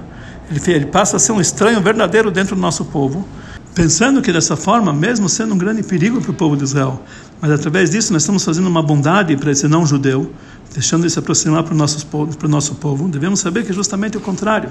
ele, 0.51 0.59
ele 0.73 0.85
passa 0.87 1.15
a 1.15 1.19
ser 1.19 1.31
um 1.31 1.39
estranho 1.39 1.81
verdadeiro 1.81 2.29
dentro 2.29 2.53
do 2.53 2.61
nosso 2.61 2.83
povo, 2.83 3.25
pensando 3.73 4.21
que 4.21 4.33
dessa 4.33 4.57
forma, 4.57 4.91
mesmo 4.91 5.29
sendo 5.29 5.55
um 5.55 5.57
grande 5.57 5.83
perigo 5.83 6.19
para 6.19 6.31
o 6.31 6.33
povo 6.33 6.57
de 6.57 6.65
Israel, 6.65 7.01
mas 7.39 7.49
através 7.49 7.91
disso 7.91 8.11
nós 8.11 8.23
estamos 8.23 8.43
fazendo 8.43 8.67
uma 8.67 8.83
bondade 8.83 9.37
para 9.37 9.49
esse 9.53 9.69
não 9.69 9.85
judeu, 9.85 10.33
deixando 10.73 11.03
ele 11.03 11.09
se 11.09 11.19
aproximar 11.19 11.63
para 11.63 11.73
o 11.73 11.77
nosso, 11.77 12.05
para 12.05 12.47
o 12.47 12.49
nosso 12.49 12.75
povo, 12.75 13.07
devemos 13.07 13.39
saber 13.39 13.63
que 13.63 13.71
é 13.71 13.73
justamente 13.73 14.17
o 14.17 14.19
contrário. 14.19 14.69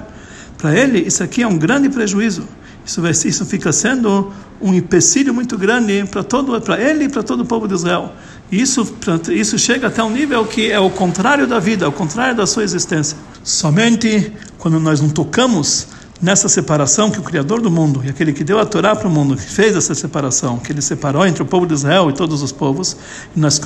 Para 0.59 0.77
ele, 0.77 0.99
isso 0.99 1.23
aqui 1.23 1.41
é 1.41 1.47
um 1.47 1.57
grande 1.57 1.89
prejuízo. 1.89 2.43
Isso, 2.85 3.01
vai, 3.01 3.11
isso 3.11 3.45
fica 3.45 3.73
sendo 3.73 4.31
um 4.61 4.73
empecilho 4.73 5.33
muito 5.33 5.57
grande 5.57 6.05
para 6.05 6.23
todo, 6.23 6.61
para 6.61 6.79
ele 6.79 7.05
e 7.05 7.09
para 7.09 7.23
todo 7.23 7.41
o 7.41 7.45
povo 7.45 7.67
de 7.67 7.73
Israel. 7.73 8.13
Isso, 8.51 8.95
isso 9.31 9.57
chega 9.57 9.87
até 9.87 10.03
um 10.03 10.09
nível 10.09 10.45
que 10.45 10.71
é 10.71 10.79
o 10.79 10.89
contrário 10.89 11.47
da 11.47 11.59
vida, 11.59 11.85
é 11.85 11.87
o 11.87 11.91
contrário 11.91 12.35
da 12.35 12.45
sua 12.45 12.63
existência. 12.63 13.17
Somente 13.43 14.31
quando 14.57 14.79
nós 14.79 15.01
não 15.01 15.09
tocamos 15.09 15.87
nessa 16.21 16.47
separação 16.47 17.11
que 17.11 17.19
o 17.19 17.23
Criador 17.23 17.59
do 17.59 17.69
mundo 17.69 18.01
e 18.03 18.09
aquele 18.09 18.31
que 18.33 18.43
deu 18.43 18.59
a 18.59 18.65
Torá 18.65 18.95
para 18.95 19.07
o 19.07 19.11
mundo, 19.11 19.35
que 19.35 19.43
fez 19.43 19.75
essa 19.75 19.93
separação, 19.93 20.57
que 20.57 20.71
ele 20.71 20.81
separou 20.81 21.25
entre 21.25 21.43
o 21.43 21.45
povo 21.45 21.65
de 21.65 21.73
Israel 21.73 22.09
e 22.09 22.13
todos 22.13 22.41
os 22.41 22.51
povos, 22.51 22.95
e 23.35 23.39
nós, 23.39 23.61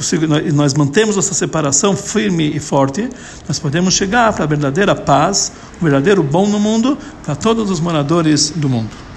e 0.46 0.52
nós 0.52 0.74
mantemos 0.74 1.18
essa 1.18 1.34
separação 1.34 1.96
firme 1.96 2.52
e 2.54 2.60
forte, 2.60 3.08
nós 3.48 3.60
podemos 3.60 3.94
chegar 3.94 4.34
para 4.34 4.46
a 4.46 4.48
verdadeira 4.48 4.96
paz, 4.96 5.52
o 5.80 5.84
verdadeiro 5.84 6.24
bom 6.24 6.48
no 6.48 6.60
mundo, 6.60 6.98
para 7.24 7.36
todos 7.36 7.70
os 7.70 7.80
moradores 7.80 8.52
do 8.56 8.68
mundo. 8.68 9.09